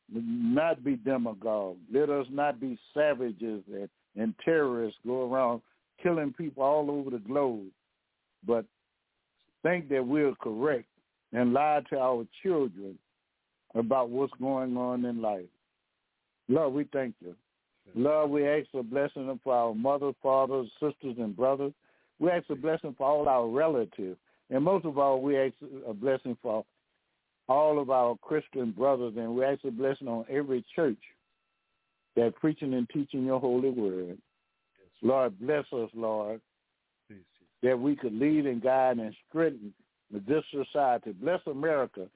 [0.09, 1.81] not be demagogues.
[1.93, 5.63] Let us not be savages and, and terrorists go around
[6.01, 7.67] killing people all over the globe.
[8.47, 8.65] But
[9.65, 10.87] think that we're correct
[11.33, 12.97] and lie to our children
[13.75, 15.51] about what's going on in life.
[16.49, 17.35] Lord, we thank you.
[17.97, 21.73] Lord, we ask a blessing for our mothers, fathers, sisters, and brothers.
[22.21, 24.19] We ask a blessing for all our relatives.
[24.51, 25.55] And most of all, we ask
[25.87, 26.65] a blessing for
[27.49, 30.99] all of our Christian brothers, and we ask a blessing on every church
[32.17, 34.19] that preaching and teaching your holy word.
[35.03, 36.41] Lord, bless us, Lord,
[37.63, 39.73] that we could lead and guide and strengthen
[40.11, 41.13] this society.
[41.13, 42.07] Bless America.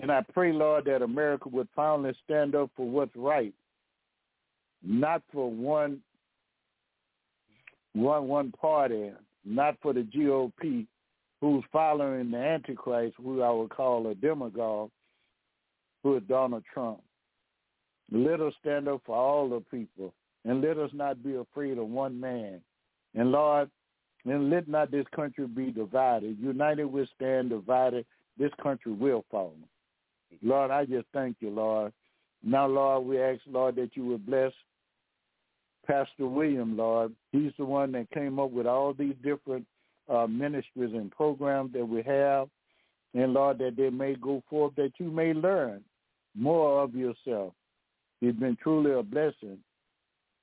[0.00, 3.54] And I pray, Lord, that America would finally stand up for what's right,
[4.82, 6.00] not for one
[7.94, 9.12] one one party,
[9.44, 10.86] not for the GOP,
[11.40, 14.90] who's following the Antichrist, who I would call a demagogue,
[16.02, 17.00] who is Donald Trump.
[18.10, 21.88] Let us stand up for all the people, and let us not be afraid of
[21.88, 22.60] one man.
[23.14, 23.70] And Lord,
[24.24, 26.38] and let not this country be divided.
[26.40, 28.04] United we stand, divided
[28.38, 29.54] this country will fall.
[30.42, 31.92] Lord, I just thank you, Lord.
[32.42, 34.52] Now, Lord, we ask, Lord, that you would bless
[35.86, 37.12] Pastor William, Lord.
[37.32, 39.66] He's the one that came up with all these different
[40.08, 42.48] uh, ministries and programs that we have.
[43.14, 45.82] And, Lord, that they may go forth, that you may learn
[46.36, 47.54] more of yourself.
[48.20, 49.58] He's been truly a blessing.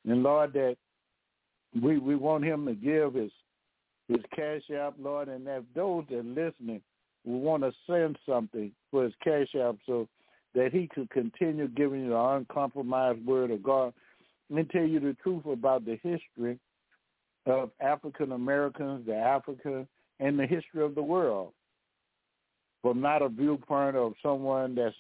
[0.08, 0.76] And, Lord, that
[1.82, 3.32] we, we want him to give his
[4.08, 6.82] his cash app, Lord, and if those that are listening
[7.26, 10.08] will want to send something for his cash app so
[10.54, 13.94] that he could continue giving you the uncompromised word of God
[14.56, 16.60] and tell you the truth about the history
[17.46, 19.86] of African Americans, the Africa,
[20.20, 21.52] and the history of the world.
[22.82, 24.96] From not a viewpoint of someone that's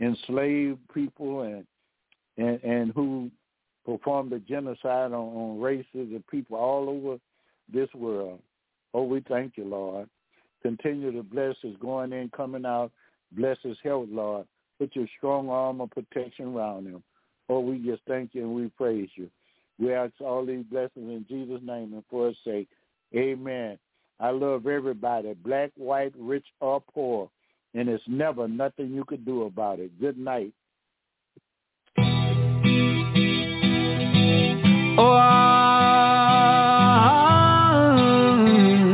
[0.00, 1.66] enslaved people and
[2.38, 3.30] and, and who
[3.84, 7.18] performed a genocide on, on races of people all over
[7.72, 8.40] this world.
[8.92, 10.08] Oh, we thank you, Lord.
[10.62, 12.90] Continue to bless his going in, coming out.
[13.32, 14.46] Bless his health, Lord.
[14.78, 17.02] Put your strong arm of protection around him.
[17.48, 19.30] Oh, we just thank you and we praise you.
[19.78, 22.68] We ask all these blessings in Jesus' name and for his sake.
[23.14, 23.78] Amen.
[24.18, 27.28] I love everybody, black, white, rich, or poor,
[27.74, 30.00] and it's never nothing you could do about it.
[30.00, 30.54] Good night.
[34.98, 35.18] Oh,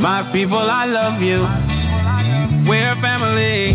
[0.00, 1.46] my people, I love you.
[2.68, 3.71] We're family.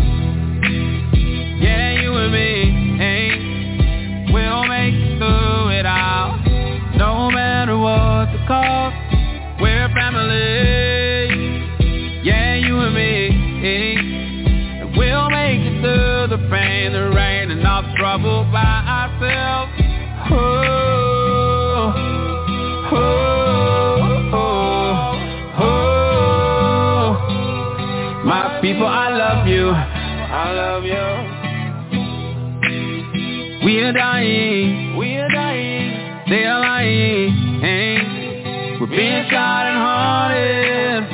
[38.98, 41.06] Being shot and haunted.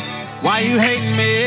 [0.42, 1.44] Why you hating me?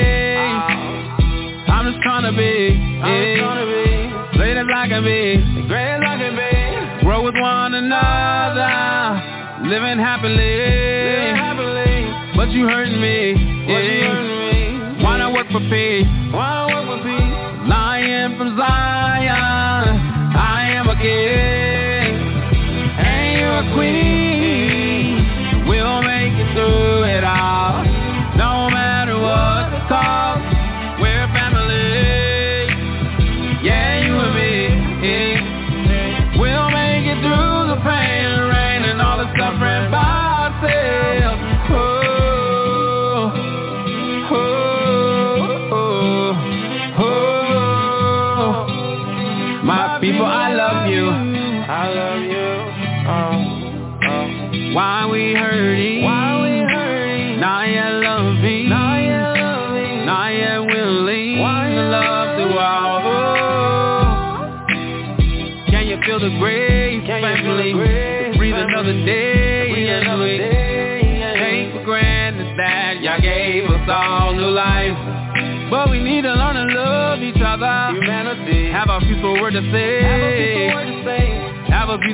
[1.65, 2.77] I'm just trying to be.
[2.77, 4.37] I'm trying to be.
[4.37, 5.41] Great as I can be.
[5.65, 7.01] Great as I can be.
[7.01, 8.69] Grow with one another.
[9.65, 10.37] Living happily.
[10.37, 12.05] Living happily.
[12.37, 13.33] But you hurting me.
[13.65, 15.03] But you hurting me.
[15.03, 16.05] Why not work for peace?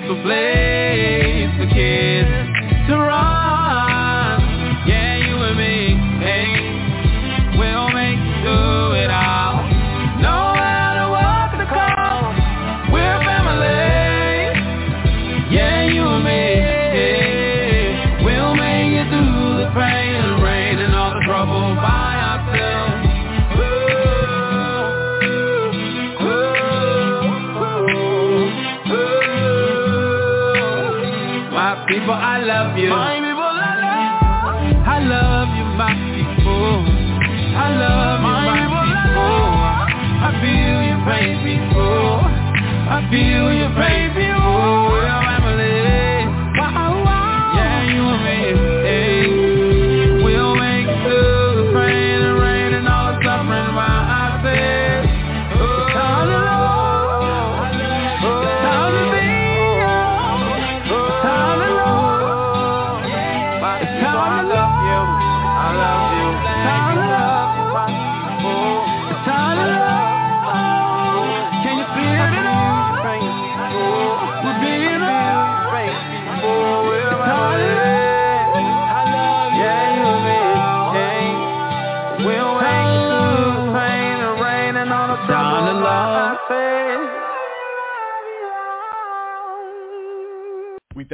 [0.05, 3.32] A place for kids to run.